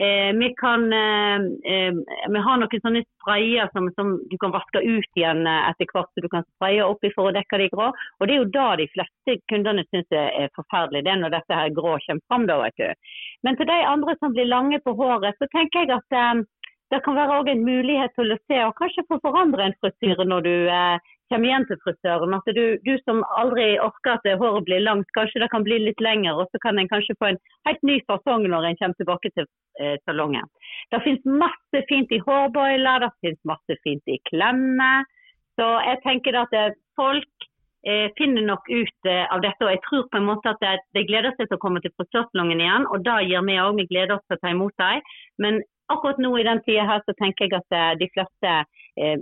Eh, 0.00 0.30
vi, 0.40 0.50
kan, 0.60 0.86
eh, 0.92 1.92
vi 2.32 2.44
har 2.46 2.60
noen 2.60 2.84
sånne 2.84 3.04
sprayer 3.04 3.68
som, 3.76 3.90
som, 3.98 4.16
du 4.30 4.36
kan 4.40 4.54
vaske 4.54 4.80
ut 4.80 5.20
igjen 5.20 5.44
etter 5.46 5.90
hvert, 5.92 6.10
så 6.14 6.24
du 6.24 6.30
kan 6.32 6.46
spraye 6.56 6.86
oppi 6.86 7.12
for 7.14 7.30
å 7.30 7.36
dekke 7.36 7.60
det 7.60 7.70
grå. 7.74 7.90
Og 8.20 8.26
Det 8.26 8.36
er 8.36 8.42
jo 8.42 8.50
da 8.56 8.68
de 8.80 8.88
fleste 8.94 9.38
kundene 9.52 9.86
syns 9.90 10.16
er 10.16 10.50
forferdelig, 10.56 11.04
det 11.04 11.14
er 11.14 11.22
når 11.22 11.36
dette 11.38 11.60
her 11.60 11.72
grå 11.76 11.98
kommer 12.06 12.26
fram. 12.28 12.48
da, 12.48 12.58
vet 12.64 12.80
du. 12.80 13.14
Men 13.44 13.56
til 13.56 13.68
de 13.68 13.78
andre 13.88 14.16
som 14.20 14.32
blir 14.34 14.48
lange 14.48 14.80
på 14.84 14.94
håret, 14.98 15.36
så 15.38 15.48
tenker 15.52 15.84
jeg 15.84 15.92
at 15.96 16.16
eh, 16.18 16.44
det 16.92 17.00
kan 17.04 17.16
være 17.16 17.52
en 17.52 17.64
mulighet 17.66 18.12
til 18.18 18.32
å 18.32 18.40
se 18.48 18.60
og 18.64 18.76
kanskje 18.78 19.06
få 19.08 19.18
forandre 19.24 19.66
en 19.66 19.76
frisyre 19.82 20.26
når 20.28 20.46
du 20.46 20.54
eh, 20.70 21.12
kommer 21.34 21.50
igjen 21.50 21.66
til 21.68 21.80
frisøren. 21.82 22.36
At 22.36 22.50
du, 22.56 22.64
du, 22.86 22.92
som 23.02 23.22
aldri 23.40 23.74
orker 23.82 24.16
at 24.16 24.28
håret 24.40 24.66
blir 24.68 24.84
langt, 24.84 25.10
kanskje 25.16 25.42
det 25.42 25.50
kan 25.52 25.66
bli 25.66 25.80
litt 25.82 26.02
lenger. 26.04 26.38
Og 26.38 26.50
så 26.52 26.60
kan 26.62 26.78
en 26.78 26.90
kanskje 26.90 27.16
få 27.18 27.32
en 27.32 27.40
helt 27.68 27.82
ny 27.86 27.98
fasong 28.10 28.46
når 28.50 28.70
en 28.70 28.78
kommer 28.80 29.00
tilbake 29.00 29.32
til 29.34 29.48
eh, 29.80 29.96
salongen. 30.06 30.46
Det 30.94 31.02
finnes 31.06 31.26
masse 31.44 31.82
fint 31.90 32.14
i 32.14 32.22
hårboiler, 32.22 33.02
det 33.02 33.10
finnes 33.24 33.50
masse 33.50 33.80
fint 33.82 34.14
i 34.14 34.20
klemmer. 34.30 35.10
Så 35.58 35.66
jeg 35.88 36.00
tenker 36.06 36.38
at 36.44 36.54
eh, 36.54 36.72
folk 36.98 37.48
eh, 37.86 38.08
finner 38.18 38.46
nok 38.46 38.70
ut 38.70 39.10
eh, 39.10 39.26
av 39.26 39.42
dette. 39.44 39.62
Og 39.66 39.74
jeg 39.74 39.84
tror 39.88 40.08
på 40.10 40.22
en 40.22 40.30
måte 40.30 40.54
at 40.54 40.62
de, 40.64 40.78
de 40.98 41.06
gleder 41.10 41.34
seg 41.36 41.50
til 41.50 41.58
å 41.58 41.64
komme 41.66 41.82
til 41.84 41.94
frisørsalongen 41.98 42.62
igjen, 42.62 42.88
og 42.90 43.06
det 43.06 43.20
gir 43.28 43.46
vi 43.46 43.60
òg. 43.62 43.78
Vi 43.82 43.90
gleder 43.90 44.18
oss 44.18 44.26
til 44.28 44.38
å 44.38 44.42
ta 44.42 44.54
imot 44.54 44.76
dem. 44.80 45.14
Men 45.42 45.62
akkurat 45.92 46.18
nå 46.18 46.32
i 46.38 46.46
den 46.46 46.62
tida 46.64 46.86
her 46.88 47.02
så 47.04 47.14
tenker 47.18 47.48
jeg 47.48 47.58
at 47.58 47.76
eh, 47.76 47.92
de 48.00 48.08
fleste 48.14 48.52
eh, 49.00 49.18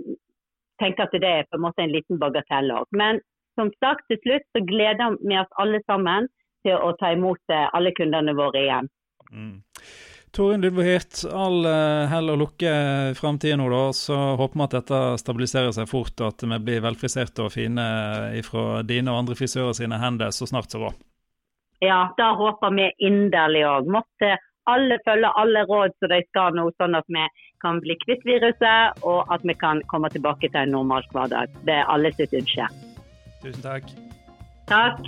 tenker 0.83 1.07
at 1.07 1.15
det 1.15 1.29
er 1.29 1.49
på 1.49 1.57
en 1.57 1.65
måte 1.65 1.83
en 1.85 1.93
liten 1.93 2.19
bagatell 2.21 2.71
òg. 2.75 2.89
Men 2.91 3.21
som 3.59 3.69
sagt, 3.79 4.07
til 4.09 4.19
slutt 4.23 4.47
så 4.53 4.63
gleder 4.67 5.17
vi 5.21 5.37
oss 5.39 5.59
alle 5.61 5.81
sammen 5.87 6.29
til 6.65 6.79
å 6.79 6.93
ta 6.99 7.13
imot 7.13 7.53
eh, 7.53 7.69
alle 7.75 7.93
kundene 7.95 8.35
våre 8.37 8.63
igjen. 8.63 8.89
Mm. 9.33 9.61
Torin 10.33 10.63
Dybvahit, 10.63 11.19
all 11.29 11.59
uh, 11.67 12.09
hell 12.09 12.31
og 12.33 12.39
lukke 12.41 12.69
i 13.11 13.13
framtida 13.13 13.57
nå, 13.59 13.67
da. 13.69 13.81
Så 13.93 14.15
håper 14.39 14.57
vi 14.57 14.65
at 14.65 14.75
dette 14.79 15.01
stabiliserer 15.21 15.75
seg 15.75 15.89
fort, 15.91 16.15
og 16.23 16.31
at 16.31 16.45
vi 16.47 16.57
blir 16.65 16.81
velfriserte 16.81 17.45
og 17.45 17.53
fine 17.53 17.85
fra 18.47 18.81
dine 18.81 19.13
og 19.13 19.19
andre 19.21 19.37
frisører 19.37 19.77
sine 19.77 19.99
hender 20.01 20.33
så 20.33 20.49
snart 20.49 20.73
som 20.73 20.87
råd. 20.87 20.97
Ja, 21.85 22.07
det 22.17 22.31
håper 22.39 22.73
vi 22.73 22.89
inderlig 23.05 23.61
òg. 23.69 23.91
Måtte 23.93 24.31
alle 24.73 24.97
følge 25.05 25.29
alle 25.37 25.65
råd 25.69 25.93
som 25.99 26.09
de 26.09 26.21
skal 26.31 26.57
nå, 26.57 26.65
sånn 26.81 26.97
at 26.97 27.13
vi 27.13 27.27
kan 27.63 27.79
bli 27.83 27.95
kvitt 28.05 28.25
viruset, 28.27 29.03
og 29.07 29.31
at 29.33 29.45
vi 29.47 29.55
kan 29.65 29.81
komme 29.91 30.11
tilbake 30.11 30.51
til 30.51 30.61
en 30.65 30.75
normal 30.77 31.07
hverdag. 31.15 31.47
Det 31.67 31.79
er 31.79 31.87
alle 31.93 32.11
sitt 32.17 32.35
ønske. 32.35 32.67
Tusen 33.43 33.63
takk. 33.63 33.87
Takk. 34.67 34.99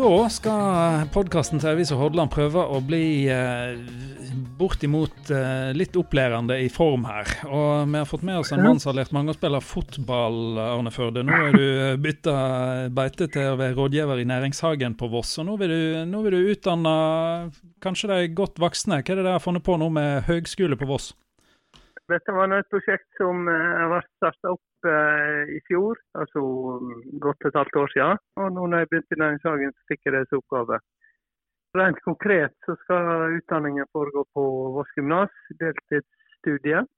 Da 0.00 0.28
skal 0.32 1.08
podkasten 1.12 1.60
til 1.60 1.74
Avisa 1.74 1.96
Hordaland 2.00 2.30
prøve 2.32 2.62
å 2.64 2.78
bli 2.80 3.28
eh, 3.28 3.74
bortimot 4.60 5.30
uh, 5.32 5.70
litt 5.76 5.96
opplærende 5.98 6.58
i 6.60 6.68
form 6.72 7.06
her. 7.08 7.30
Og 7.48 7.88
vi 7.90 7.98
har 7.98 8.08
fått 8.08 8.24
med 8.26 8.40
oss 8.42 8.52
en 8.54 8.62
mann 8.64 8.80
som 8.82 8.92
har 8.92 9.00
lært 9.00 9.14
mange 9.16 9.32
å 9.32 9.38
spille 9.38 9.60
fotball, 9.64 10.58
Arne 10.60 10.92
Førde. 10.94 11.24
Nå 11.26 11.38
er 11.48 11.56
du 11.56 11.64
eh, 11.64 11.96
bytta 12.00 12.34
beite 12.94 13.30
til 13.32 13.52
å 13.52 13.58
være 13.60 13.76
rådgiver 13.78 14.20
i 14.20 14.28
Næringshagen 14.28 14.96
på 15.00 15.08
Voss, 15.12 15.32
og 15.40 15.48
nå 15.48 15.56
vil 15.60 15.72
du, 15.72 15.82
nå 16.10 16.22
vil 16.26 16.36
du 16.36 16.52
utdanne 16.52 16.94
kanskje 17.84 18.12
de 18.12 18.30
godt 18.36 18.60
voksne. 18.62 19.00
Hva 19.00 19.14
er 19.14 19.20
det 19.20 19.26
dere 19.26 19.38
har 19.38 19.44
funnet 19.44 19.64
på 19.66 19.78
nå 19.80 19.90
med 19.96 20.26
høgskole 20.28 20.78
på 20.80 20.88
Voss? 20.90 21.12
Dette 22.10 22.34
var 22.34 22.50
et 22.56 22.70
prosjekt 22.72 23.06
som 23.20 23.46
ble 23.46 24.00
starta 24.18 24.54
opp 24.56 24.88
i 24.90 25.60
fjor, 25.68 25.98
altså 26.18 26.40
godt 27.22 27.46
et 27.46 27.58
halvt 27.58 27.76
år 27.82 27.92
siden. 27.94 28.24
Og 28.40 28.56
nå 28.56 28.64
når 28.66 28.82
jeg 28.82 28.90
begynte 28.90 29.16
i 29.16 29.20
Næringshagen, 29.22 29.76
så 29.76 29.92
fikk 29.92 30.08
jeg 30.08 30.16
disse 30.16 30.40
oppgaver. 30.40 30.82
Rent 31.78 32.00
konkret 32.02 32.56
så 32.66 32.74
skal 32.82 33.36
utdanningen 33.38 33.86
foregå 33.92 34.24
på 34.34 34.42
Voss 34.74 34.90
gymnas, 34.96 35.30
deltidsstudiet. 35.60 36.88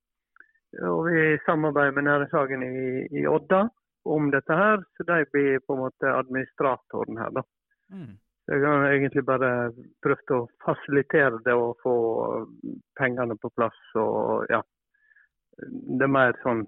Og 0.80 1.06
vi 1.11 1.38
samarbeider 1.46 1.92
med 1.92 2.06
Næringshagen 2.08 2.62
i, 2.64 3.08
i, 3.20 3.26
Odda 3.28 3.66
om 4.08 4.30
dette 4.32 4.56
her, 4.56 4.80
så 4.96 5.04
de 5.04 5.18
blir 5.32 5.61
på 5.66 5.76
en 5.76 5.82
måte 5.85 6.14
administratoren 6.16 7.20
her. 7.20 7.35
da. 7.37 7.42
Mm. 7.92 8.16
Jeg 8.48 8.64
har 8.64 8.87
egentlig 8.88 9.24
bare 9.28 9.50
prøvd 10.02 10.32
å 10.35 10.40
fasilitere 10.64 11.42
det 11.44 11.54
og 11.54 11.76
få 11.85 11.94
pengene 12.98 13.37
på 13.37 13.52
plass. 13.52 13.78
og 13.94 14.48
ja, 14.50 14.62
Det 15.61 16.08
er 16.08 16.16
mer 16.16 16.35
sånn 16.42 16.64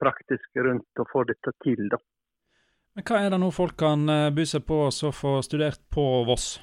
praktisk 0.00 0.62
rundt 0.62 1.02
å 1.02 1.10
få 1.10 1.26
dette 1.28 1.52
til, 1.66 1.90
da. 1.90 1.98
Men 2.94 3.06
Hva 3.06 3.20
er 3.20 3.30
det 3.30 3.38
nå 3.42 3.50
folk 3.54 3.76
kan 3.78 4.08
eh, 4.08 4.32
by 4.34 4.46
seg 4.46 4.64
på 4.66 4.86
og 4.86 5.14
få 5.14 5.38
studert 5.46 5.82
på 5.94 6.06
Voss? 6.26 6.58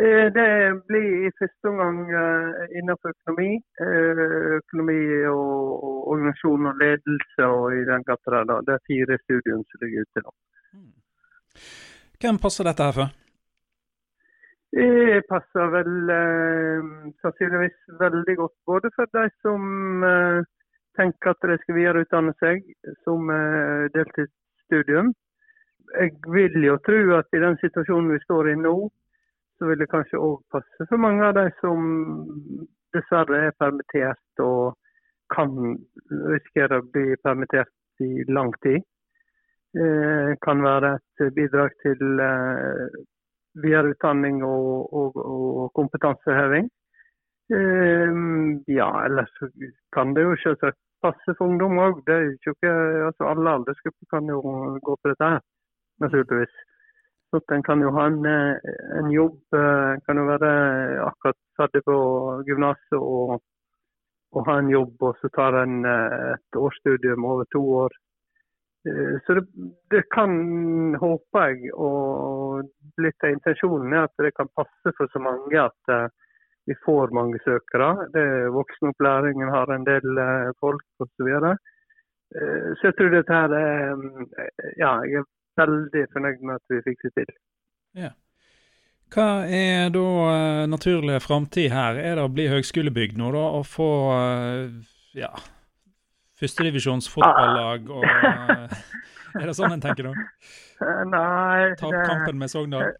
Eh, 0.00 0.32
det 0.32 0.82
blir 0.88 1.26
i 1.26 1.30
første 1.38 1.70
omgang 1.70 2.00
eh, 2.20 2.64
innenfor 2.78 3.14
økonomi. 3.14 3.52
Eh, 3.80 4.18
økonomi 4.58 5.04
og 5.30 5.86
organisasjon 6.12 6.68
og 6.70 6.82
ledelse 6.82 7.46
og 7.46 7.76
i 7.78 7.84
den 7.88 8.04
gata 8.04 8.34
der. 8.34 8.66
Det 8.66 8.74
er 8.74 8.82
fire 8.90 9.16
studier 9.22 9.62
som 9.62 9.84
ligger 9.84 10.04
ute 10.04 10.22
nå. 10.26 10.34
Hmm. 10.74 10.90
Hvem 12.20 12.40
passer 12.42 12.68
dette 12.68 12.88
her 12.88 12.98
for? 12.98 13.14
Det 14.76 15.22
passer 15.30 15.72
vel 15.72 15.94
sannsynligvis 17.22 17.78
veldig 18.00 18.34
godt 18.42 18.56
både 18.68 18.90
for 18.96 19.08
de 19.16 19.24
som 19.40 19.62
tenker 20.98 21.32
at 21.32 21.46
de 21.48 21.56
skal 21.62 21.78
videreutdanne 21.78 22.34
seg 22.42 22.66
som 23.06 23.30
deltidsstudium. 23.94 25.14
Jeg 25.96 26.12
vil 26.28 26.68
jo 26.68 26.76
tro 26.84 27.00
at 27.16 27.32
i 27.32 27.40
den 27.46 27.56
situasjonen 27.62 28.12
vi 28.12 28.20
står 28.26 28.50
i 28.52 28.58
nå, 28.60 28.76
så 29.58 29.68
vil 29.68 29.80
det 29.80 29.90
kanskje 29.92 30.20
òg 30.20 30.42
passe 30.52 30.88
for 30.88 31.00
mange 31.00 31.24
av 31.24 31.36
de 31.38 31.46
som 31.60 31.86
dessverre 32.94 33.46
er 33.48 33.56
permittert 33.60 34.44
og 34.44 34.76
kan 35.32 35.50
risikere 36.30 36.80
å 36.80 36.86
bli 36.92 37.16
permittert 37.24 38.04
i 38.04 38.26
lang 38.28 38.52
tid. 38.64 38.84
Eh, 39.76 40.32
kan 40.44 40.62
være 40.64 40.94
et 40.96 41.34
bidrag 41.36 41.74
til 41.82 42.20
eh, 42.22 43.00
videreutdanning 43.64 44.42
og, 44.44 44.92
og, 45.00 45.16
og 45.16 45.72
kompetanseheving. 45.76 46.70
Eh, 47.56 48.14
ja, 48.72 48.88
ellers 49.08 49.34
kan 49.96 50.14
det 50.16 50.24
jo 50.24 50.38
selvsagt 50.44 50.80
passe 51.04 51.34
for 51.36 51.50
ungdom 51.50 51.80
òg. 51.82 52.00
Altså 52.08 53.28
alle 53.32 53.58
aldersgrupper 53.58 54.08
kan 54.14 54.32
jo 54.32 54.40
gå 54.86 54.96
på 54.96 55.12
dette 55.12 55.30
her, 55.34 55.44
naturligvis. 56.04 56.56
Så 57.30 57.40
en 57.52 57.62
kan 57.62 57.82
jo 57.82 57.90
ha 57.90 58.06
en, 58.06 58.26
eh, 58.26 58.56
en 58.98 59.10
jobb, 59.10 59.38
eh, 59.54 59.98
kan 60.06 60.16
jo 60.16 60.24
være 60.30 60.50
akkurat 61.02 61.38
ferdig 61.58 61.82
på 61.84 61.96
gymnaset 62.46 62.98
og, 62.98 63.40
og, 64.32 64.40
ha 64.46 64.58
en 64.58 64.70
jobb, 64.70 64.94
og 65.02 65.16
så 65.20 65.30
tar 65.34 65.58
en 65.62 65.84
eh, 65.84 66.34
et 66.36 66.60
årsstudium 66.66 67.24
over 67.24 67.44
to 67.52 67.62
år. 67.84 68.02
Så 69.26 69.34
det, 69.34 69.42
det 69.90 70.04
kan, 70.14 70.30
håper 71.02 71.48
jeg, 71.50 71.72
og 71.74 72.68
litt 73.02 73.24
av 73.26 73.32
intensjonen 73.34 73.96
er 73.96 74.04
at 74.06 74.22
det 74.22 74.30
kan 74.36 74.52
passe 74.54 74.92
for 74.94 75.10
så 75.10 75.18
mange 75.18 75.58
at 75.58 76.12
vi 76.70 76.76
får 76.84 77.10
mange 77.10 77.40
søkere. 77.42 77.88
Det, 78.14 78.22
voksenopplæringen 78.54 79.50
har 79.50 79.72
en 79.74 79.88
del 79.88 80.22
folk 80.62 81.02
osv. 81.02 81.32
Så, 81.34 81.50
så 82.78 82.86
jeg 82.86 82.94
tror 83.00 83.10
dette 83.16 83.40
her 83.40 83.56
er 83.58 84.06
ja, 84.78 84.92
jeg 85.02 85.24
er 85.24 85.26
veldig 85.60 86.06
fornøyd 86.12 86.46
med 86.46 86.60
at 86.60 86.72
vi 86.74 86.84
fikk 86.86 87.08
det 87.08 87.12
til. 87.18 87.34
Ja. 87.96 88.12
Hva 89.14 89.46
er 89.46 89.90
da 89.94 90.04
uh, 90.04 90.62
naturlig 90.68 91.20
framtid 91.22 91.70
her? 91.70 91.98
Er 92.00 92.18
det 92.18 92.24
å 92.26 92.32
bli 92.32 92.48
høgskolebygd 92.50 93.20
nå, 93.20 93.30
da? 93.36 93.44
Og 93.58 93.66
få 93.70 93.90
uh, 94.10 94.66
ja, 95.16 95.30
førstedivisjons 96.40 97.08
fotballag 97.12 97.86
og 97.92 98.02
uh, 98.06 98.66
Er 99.40 99.50
det 99.50 99.54
sånn 99.58 99.76
en 99.76 99.84
tenker 99.84 100.08
nå? 100.08 100.14
Nei 101.12 101.76
Ta 101.76 101.90
opp 101.90 102.02
kampen 102.08 102.38
med 102.40 102.50
Sogndal? 102.52 102.94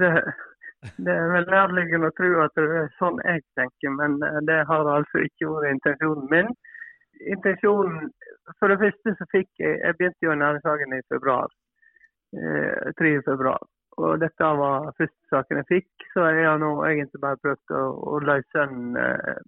Det, 0.00 0.10
det 1.02 1.14
er 1.14 1.30
vel 1.34 1.48
nærliggende 1.50 2.10
å 2.10 2.14
tro 2.18 2.30
at 2.44 2.54
det 2.58 2.66
er 2.80 2.92
sånn 2.98 3.18
jeg 3.26 3.42
tenker, 3.58 3.94
men 3.98 4.18
det 4.46 4.60
har 4.68 4.90
altså 4.96 5.22
ikke 5.26 5.50
vært 5.50 5.76
intensjonen 5.76 6.28
min. 6.30 6.52
Intensjonen, 7.34 8.08
For 8.58 8.72
det 8.72 8.80
første 8.80 9.12
så 9.18 9.26
fikk 9.30 9.50
jeg 9.62 9.76
Jeg 9.78 9.94
begynte 9.98 10.26
jo 10.26 10.32
i 10.32 10.38
næringshagen 10.40 10.96
i 10.96 11.02
februar. 11.12 11.50
3. 12.32 13.14
Eh, 13.16 13.22
februar. 13.26 13.62
Og 14.00 14.20
dette 14.22 14.50
var 14.56 14.92
første 14.96 15.28
saken 15.30 15.60
jeg 15.60 15.68
fikk, 15.68 16.06
så 16.14 16.24
jeg 16.32 16.46
har 16.48 16.60
nå 16.62 16.70
egentlig 16.88 17.20
bare 17.20 17.40
prøvd 17.44 17.74
å, 17.76 17.82
å 18.14 18.20
løse 18.24 18.62
en, 18.62 18.96
eh, 18.96 19.42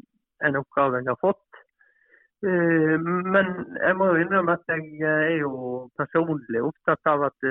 en, 0.44 0.59
oppgave 0.61 1.01
jeg 1.01 1.09
har 1.09 1.20
fått. 1.23 1.62
Eh, 2.44 2.97
men 3.01 3.55
jeg 3.81 3.97
må 3.97 4.11
jo 4.12 4.20
innrømme 4.20 4.59
at 4.59 4.75
jeg 4.75 5.01
er 5.09 5.38
jo 5.40 5.55
personlig 5.97 6.61
opptatt 6.61 7.12
av 7.14 7.25
at, 7.31 7.49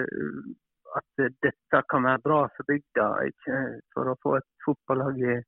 at 1.02 1.26
dette 1.48 1.84
kan 1.89 2.06
være 2.06 2.24
bra 2.28 2.43
for 2.54 2.69
bygda. 2.69 3.10
Ikke 3.34 3.63
for 3.96 4.13
å 4.13 4.19
få 4.22 4.38
et 4.38 4.50
fotballag 4.67 5.17
i 5.24 5.41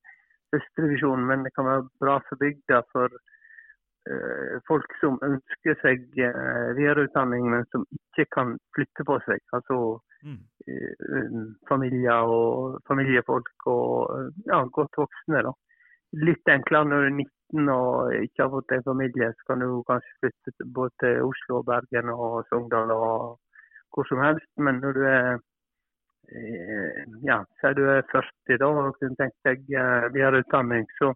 førstedivisjon, 0.54 1.30
men 1.30 1.46
det 1.46 1.54
kan 1.54 1.70
være 1.70 1.88
bra 2.02 2.20
for 2.26 2.42
bygda 2.42 2.82
for 2.90 3.14
Eh, 3.14 3.35
folk 4.68 4.92
som 5.02 5.18
ønsker 5.26 5.78
seg 5.82 6.04
eh, 6.22 6.74
videreutdanning, 6.78 7.48
men 7.50 7.66
som 7.74 7.86
ikke 7.98 8.28
kan 8.36 8.56
flytte 8.78 9.06
på 9.08 9.18
seg. 9.26 9.42
Altså 9.58 9.80
mm. 10.26 10.42
Eh, 10.66 11.40
familier 11.70 12.30
og 12.36 12.80
familiefolk 12.90 13.68
og 13.70 14.32
ja, 14.50 14.62
godt 14.78 15.02
voksne. 15.02 15.42
da. 15.48 15.54
Litt 16.26 16.52
enklere 16.52 16.90
når 16.90 17.02
du 17.02 17.08
er 17.10 17.18
19 17.18 17.74
og 17.74 18.14
ikke 18.20 18.46
har 18.46 18.54
fått 18.54 18.78
en 18.78 18.88
familie, 18.92 19.32
så 19.34 19.50
kan 19.50 19.66
du 19.66 19.82
kanskje 19.90 20.16
flytte 20.22 20.70
både 20.78 20.96
til 21.04 21.26
Oslo, 21.26 21.62
Bergen 21.66 22.14
og 22.14 22.46
Sogndal 22.50 22.94
og 22.96 23.36
hvor 23.94 24.08
som 24.10 24.24
helst. 24.24 24.50
Men 24.58 24.82
når 24.84 24.98
du 24.98 25.04
er 25.10 25.36
ja, 27.22 27.44
sier 27.62 27.76
du 27.78 27.84
er 27.86 28.02
40 28.10 28.58
da 28.58 28.68
og 28.68 28.96
kunne 28.98 29.18
tenkt 29.20 29.38
deg 29.46 29.68
videreutdanning, 30.16 30.88
så 30.98 31.12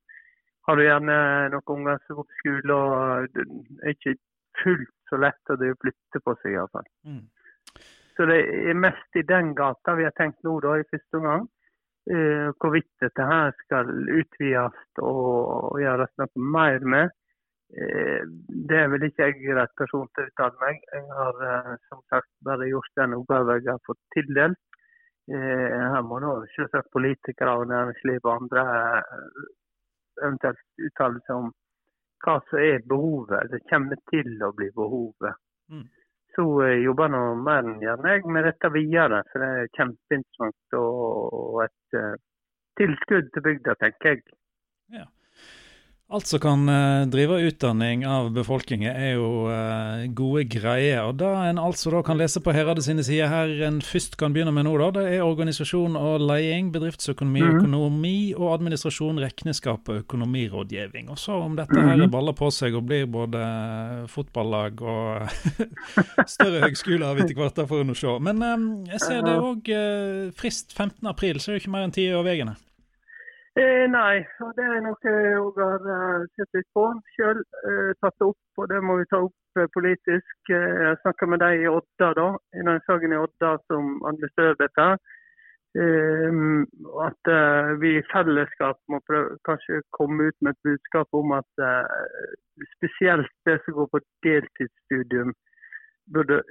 har 0.69 0.77
du 0.77 0.85
gjerne 0.85 1.19
noen 1.55 1.75
unger 1.75 2.01
som 2.05 2.19
går 2.19 2.27
på 2.29 2.39
skole, 2.39 2.75
og 2.77 3.29
det 3.33 3.45
er 3.81 3.95
ikke 3.95 4.15
fullt 4.61 4.95
så 5.09 5.17
lett 5.17 5.53
å 5.53 5.57
flytte 5.57 6.21
på 6.21 6.35
seg 6.41 6.53
iallfall. 6.53 6.89
Mm. 7.09 7.23
Så 8.15 8.27
det 8.29 8.41
er 8.69 8.75
mest 8.77 9.17
i 9.17 9.23
den 9.25 9.53
gata 9.57 9.95
vi 9.97 10.05
har 10.05 10.13
tenkt 10.17 10.43
nå 10.45 10.59
da, 10.61 10.75
i 10.77 10.87
første 10.91 11.21
omgang. 11.21 11.47
Uh, 12.09 12.49
hvorvidt 12.57 12.89
dette 13.03 13.25
her 13.27 13.51
skal 13.63 13.89
utvides 13.91 15.01
og, 15.03 15.73
og 15.73 15.81
gjøres 15.81 16.13
noe 16.21 16.45
mer 16.55 16.85
med. 16.93 17.13
Uh, 17.69 18.23
det 18.69 18.79
er 18.79 18.89
vel 18.93 19.05
ikke 19.07 19.29
jeg 19.29 19.55
rett 19.57 19.75
person 19.77 20.07
til 20.13 20.25
å 20.25 20.31
uttale 20.31 20.61
meg. 20.63 20.81
Jeg 20.93 21.05
har 21.19 21.43
uh, 21.43 21.75
som 21.89 22.01
sagt 22.11 22.31
bare 22.45 22.69
gjort 22.69 22.91
den 22.99 23.15
oppgaven 23.19 23.61
jeg 23.61 23.71
har 23.71 23.85
fått 23.87 24.01
tildelt. 24.15 24.61
Her 25.29 26.01
må 26.01 26.17
nå 26.17 26.31
selvsagt 26.55 26.89
politikere 26.89 27.51
og 27.59 27.67
næringsliv 27.69 28.23
og 28.23 28.31
andre 28.33 28.63
eventuelt 30.21 30.85
uttale 30.87 31.21
seg 31.25 31.35
om 31.35 31.51
hva 32.25 32.35
som 32.49 32.59
er 32.59 32.83
behovet. 32.91 33.51
Det 33.51 33.61
kommer 33.71 33.99
til 34.11 34.43
å 34.43 34.51
bli 34.55 34.69
behovet. 34.75 35.39
Mm. 35.71 35.85
Så 36.35 36.45
jeg 36.63 36.83
jobber 36.85 37.11
nå 37.11 37.21
mer 37.41 37.63
enn 37.65 37.79
gjerne 37.83 38.15
jeg 38.15 38.33
med 38.35 38.45
dette 38.47 38.71
videre, 38.73 39.21
for 39.31 39.43
det 39.43 39.49
er 39.61 39.71
kjempeinteressant 39.77 40.77
og 40.79 41.63
et 41.65 41.97
uh, 41.99 42.13
tilskudd 42.79 43.31
til 43.33 43.45
bygda, 43.47 43.75
tenker 43.81 44.13
jeg. 44.13 44.21
Ja. 44.93 45.07
Alt 46.09 46.25
som 46.25 46.39
kan 46.41 46.69
uh, 46.69 47.05
drive 47.05 47.35
utdanning 47.45 48.01
av 48.09 48.31
befolkningen 48.33 48.89
er 48.89 49.11
jo 49.19 49.43
uh, 49.45 50.07
gode 50.17 50.41
greier. 50.49 51.03
og 51.05 51.19
Det 51.19 51.27
en 51.29 51.59
altså 51.61 51.91
da 51.93 51.99
kan 52.01 52.17
lese 52.17 52.41
på 52.41 52.53
Herade 52.55 52.81
sine 52.81 53.03
sider 53.05 53.29
her 53.29 53.51
en 53.67 53.77
først 53.85 54.15
kan 54.17 54.33
begynne 54.33 54.49
med 54.55 54.65
nå, 54.65 54.71
da, 54.81 54.87
det 54.95 55.03
er 55.13 55.21
organisasjon 55.21 55.93
og 55.99 56.23
leding, 56.23 56.71
bedriftsøkonomi, 56.73 57.43
mm. 57.43 57.59
økonomi 57.59 58.13
og 58.33 58.55
administrasjon, 58.55 59.21
regneskap 59.21 59.91
og 59.93 59.99
økonomirådgivning. 60.01 61.11
Og 61.13 61.21
så 61.21 61.37
om 61.43 61.59
dette 61.59 61.77
her 61.77 62.01
mhm. 62.01 62.09
baller 62.15 62.33
på 62.39 62.49
seg 62.57 62.73
og 62.79 62.87
blir 62.89 63.05
både 63.05 63.43
fotballag 64.09 64.81
og 64.81 65.29
større 66.33 66.63
høgskoler 66.63 67.21
etter 67.21 67.37
hvert, 67.37 67.53
da 67.59 67.67
får 67.69 67.85
nå 67.85 67.97
se. 68.01 68.15
Men 68.25 68.41
jeg 68.89 69.03
ser 69.05 69.21
det 69.29 69.37
òg 69.37 69.69
frist 70.41 70.73
15. 70.73 71.05
april, 71.13 71.37
så 71.37 71.51
er 71.51 71.59
det 71.59 71.63
ikke 71.67 71.75
mer 71.77 71.85
enn 71.85 71.93
ti 71.93 72.09
år 72.09 72.25
veggene. 72.25 72.57
Eh, 73.59 73.85
nei, 73.91 74.21
og 74.45 74.51
det 74.55 74.65
er 74.71 74.83
noe 74.85 74.95
jeg 75.03 75.39
òg 75.41 75.57
har 75.59 75.83
uh, 75.83 76.27
sett 76.37 76.53
litt 76.55 76.67
på 76.77 76.85
sjøl. 77.15 77.39
eh, 77.67 77.91
tatt 77.99 78.15
det 78.21 78.27
opp, 78.29 78.61
og 78.61 78.67
det 78.71 78.79
må 78.85 78.95
vi 78.99 79.07
ta 79.11 79.19
opp 79.25 79.59
eh, 79.59 79.67
politisk. 79.73 80.35
Uh, 80.47 80.85
jeg 80.85 80.99
snakka 81.01 81.27
med 81.27 81.41
de 81.43 81.49
i 81.65 81.71
Odda, 81.71 82.11
da, 82.19 82.27
i 82.55 82.63
den 82.67 82.79
saken 82.85 83.15
i 83.15 83.19
Odda 83.19 83.57
som 83.67 83.97
administrerer 84.11 84.55
dette. 84.63 84.89
at 87.07 87.29
vi 87.81 87.89
i 87.97 88.05
fellesskap 88.11 88.79
må 88.89 88.97
prøve, 89.05 89.35
kanskje 89.45 89.83
komme 89.93 90.29
ut 90.29 90.37
med 90.41 90.55
et 90.55 90.63
budskap 90.65 91.07
om 91.13 91.31
at 91.37 91.61
spesielt 92.71 93.29
det 93.45 93.59
som 93.61 93.75
går 93.77 93.87
på 93.91 94.01
deltidsstudium, 94.25 95.35
burde 96.13 96.41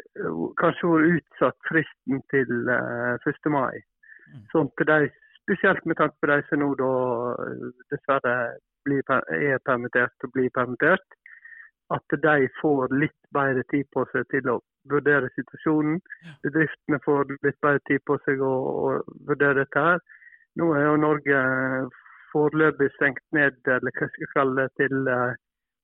kanskje 0.62 0.92
vært 0.92 1.16
utsatt 1.16 1.58
fristen 1.70 2.22
til 2.30 2.70
1. 2.70 3.50
mai. 3.50 3.82
Mm. 4.30 4.44
Sånn 4.54 4.70
at 4.70 4.86
de 4.92 5.10
Spesielt 5.48 5.84
med 5.84 5.96
tanke 5.96 6.16
på 6.20 6.28
de 6.28 6.42
som 6.48 6.60
nå 6.60 6.74
da 6.76 6.94
eh, 7.40 7.68
dessverre 7.92 8.32
blir, 8.84 9.00
er 9.32 9.62
permittert 9.64 10.26
og 10.26 10.34
blir 10.34 10.50
permittert. 10.52 11.16
At 11.96 12.16
de 12.24 12.50
får 12.60 12.92
litt 12.92 13.30
bedre 13.32 13.64
tid 13.72 13.88
på 13.96 14.04
seg 14.12 14.26
til 14.28 14.50
å 14.52 14.58
vurdere 14.92 15.30
situasjonen. 15.32 16.02
Bedriftene 16.44 17.00
får 17.06 17.32
litt 17.32 17.56
bedre 17.64 17.80
tid 17.88 18.04
på 18.04 18.18
seg 18.26 18.44
å, 18.44 18.52
å 18.52 18.90
vurdere 19.30 19.62
dette. 19.62 19.86
her. 19.88 20.04
Nå 20.60 20.68
er 20.76 20.84
jo 20.84 21.00
Norge 21.00 21.40
foreløpig 22.34 22.92
stengt 22.98 23.24
ned, 23.32 23.56
eller 23.64 23.94
hva 23.96 24.08
skal 24.12 24.26
jeg 24.26 24.34
kalle 24.34 24.60
det, 24.60 24.68
til 24.76 25.08
uh, 25.08 25.32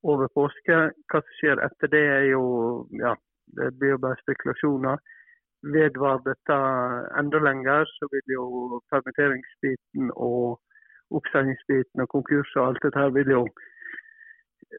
over 0.05 0.29
påske. 0.37 0.81
Hva 1.09 1.25
som 1.25 1.37
skjer 1.41 1.65
etter 1.65 1.93
det, 1.97 2.05
er 2.19 2.29
jo 2.35 2.45
ja, 3.01 3.17
det 3.57 3.73
blir 3.81 3.97
jo 3.97 4.03
bare 4.05 4.21
spekulasjoner 4.21 5.01
vedvarer 5.73 6.23
dette 6.25 6.57
enda 7.19 7.41
lenger, 7.41 7.85
så 7.97 8.09
vil 8.13 8.35
jo 8.37 8.81
permitteringsbiten 8.93 10.11
og 10.15 10.61
oppsendingsbiten 11.15 12.05
og 12.05 12.11
konkurs 12.13 12.51
og 12.57 12.69
alt 12.69 12.83
dette 12.85 13.05
vil 13.15 13.31
jo, 13.35 13.43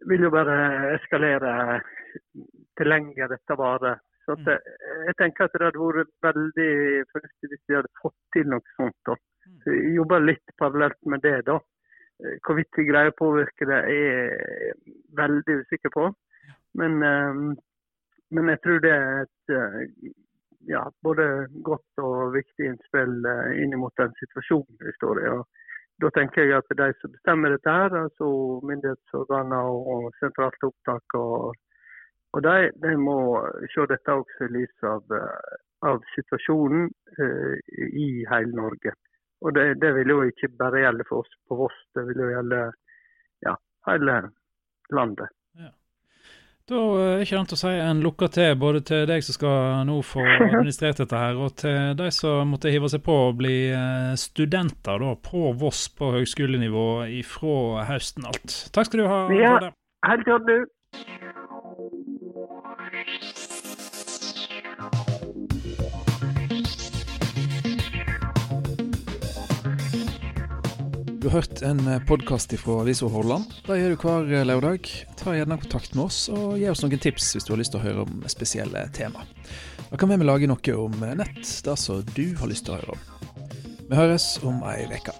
vil 0.09 0.25
jo 0.27 0.31
bare 0.33 0.57
eskalere 0.95 1.53
til 2.77 2.91
lenger 2.91 3.31
dette 3.31 3.57
varer. 3.59 4.01
Så 4.25 4.33
at, 4.33 4.41
mm. 4.41 5.05
jeg 5.07 5.15
tenker 5.21 5.45
at 5.45 5.53
det 5.53 5.67
hadde 5.67 5.85
vært 5.85 6.13
veldig 6.25 6.71
fornuftig 7.13 7.51
hvis 7.51 7.63
vi 7.69 7.77
hadde 7.77 8.01
fått 8.01 8.17
til 8.33 8.49
noe 8.49 8.73
sånt. 8.73 8.97
da. 9.05 9.15
Mm. 9.45 9.59
Så 9.61 9.75
jeg 9.77 9.95
jobber 9.99 10.25
litt 10.25 10.55
parallelt 10.61 11.01
med 11.13 11.21
det. 11.25 11.37
da. 11.49 11.59
Hvorvidt 12.47 12.79
vi 12.79 12.87
greier 12.89 13.13
å 13.13 13.19
påvirke 13.19 13.67
det, 13.69 13.81
er 13.91 14.03
jeg 14.09 14.95
veldig 15.19 15.59
usikker 15.61 15.93
på. 15.93 16.09
Men, 16.79 16.97
men 18.33 18.51
jeg 18.51 18.61
tror 18.63 18.81
det 18.83 18.93
er 18.95 19.21
et 19.25 20.15
ja, 20.67 20.91
både 21.03 21.47
godt 21.63 22.01
og 22.03 22.33
viktig 22.35 22.71
innspill 22.71 23.25
eh, 23.29 23.51
inn 23.63 23.75
mot 23.79 23.93
den 24.01 24.13
situasjonen 24.19 24.81
vi 24.81 24.93
står 24.97 25.21
i. 25.21 25.29
Og 25.35 26.03
da 26.03 26.11
tenker 26.15 26.43
jeg 26.43 26.57
at 26.57 26.77
de 26.79 26.89
som 26.99 27.13
bestemmer 27.13 27.55
dette, 27.55 27.71
her, 27.71 27.95
altså 28.05 28.29
myndighetsorganer 28.67 29.69
og 29.93 30.09
sentralt 30.19 30.67
opptak, 30.67 31.17
og, 31.19 31.55
og 32.35 32.43
de, 32.43 32.71
de, 32.83 32.95
må 32.99 33.19
se 33.73 33.87
dette 33.91 34.17
også 34.21 34.49
i 34.49 34.53
lys 34.57 34.87
av, 34.89 35.05
eh, 35.15 35.55
av 35.85 36.01
situasjonen 36.15 36.89
uh, 37.19 37.55
i 37.85 38.07
hele 38.31 38.57
Norge. 38.57 38.95
Og 39.45 39.53
det, 39.55 39.65
det, 39.83 39.91
vil 39.99 40.09
jo 40.09 40.21
ikke 40.25 40.49
bare 40.57 40.81
gjelde 40.81 41.05
for 41.07 41.23
oss 41.23 41.39
på 41.47 41.57
Voss, 41.59 41.77
det 41.95 42.07
vil 42.07 42.23
jo 42.23 42.31
gjelde 42.31 42.61
ja, 43.45 43.53
hele 43.87 44.21
landet. 44.95 45.34
Da 46.65 46.79
er 46.97 47.19
ikke 47.21 47.35
annet 47.37 47.51
å 47.53 47.57
si 47.59 47.71
en 47.77 47.99
lukka 48.01 48.25
til, 48.33 48.55
både 48.57 48.79
til 48.89 49.03
deg 49.05 49.21
som 49.21 49.35
skal 49.35 49.83
nå 49.85 49.99
få 50.01 50.23
administrert 50.25 50.97
dette 51.03 51.19
her, 51.21 51.37
og 51.37 51.53
til 51.61 51.91
de 51.99 52.07
som 52.09 52.49
måtte 52.49 52.71
hive 52.73 52.89
seg 52.89 53.03
på 53.05 53.17
å 53.27 53.35
bli 53.37 53.67
eh, 53.69 54.15
studenter 54.17 54.97
da, 55.03 55.11
på 55.29 55.51
Voss 55.61 55.83
på 55.93 56.09
høgskolenivå 56.15 56.87
ifra 57.19 57.85
høsten 57.91 58.25
alt. 58.25 58.55
Takk 58.73 58.89
skal 58.89 59.03
du 59.03 59.05
ha. 59.11 59.19
Ja, 59.37 59.53
helt 60.09 60.25
godt, 60.25 60.49
du. 60.49 61.44
Du 71.25 71.29
har 71.29 71.41
hørt 71.41 71.61
en 71.61 71.87
eh, 71.87 72.03
podkast 72.05 72.53
fra 72.61 72.73
Avisa 72.83 73.07
Hordaland. 73.09 73.49
Det 73.65 73.79
gjør 73.79 73.95
du 73.95 74.03
hver 74.03 74.27
eh, 74.29 74.43
lørdag. 74.45 74.89
Ta 75.17 75.31
gjerne 75.33 75.55
kontakt 75.57 75.95
med 75.97 76.03
oss, 76.03 76.19
og 76.29 76.59
gi 76.61 76.67
oss 76.69 76.83
noen 76.85 77.01
tips 77.01 77.31
hvis 77.33 77.47
du 77.47 77.55
har 77.55 77.57
lyst 77.63 77.73
til 77.73 77.79
å 77.79 77.81
høre 77.81 78.03
om 78.03 78.19
spesielle 78.29 78.83
tema. 78.93 79.25
Da 79.89 79.97
kan 79.97 80.13
vi 80.13 80.19
lage 80.21 80.45
noe 80.45 80.75
om 80.77 80.93
nett, 81.01 81.41
det 81.41 81.75
som 81.81 82.05
du 82.13 82.27
har 82.37 82.51
lyst 82.51 82.67
til 82.69 82.75
å 82.75 82.77
høre 82.77 82.99
om. 82.99 83.33
Vi 83.89 83.97
høres 83.97 84.35
om 84.45 84.61
ei 84.69 84.83
uke. 84.85 85.17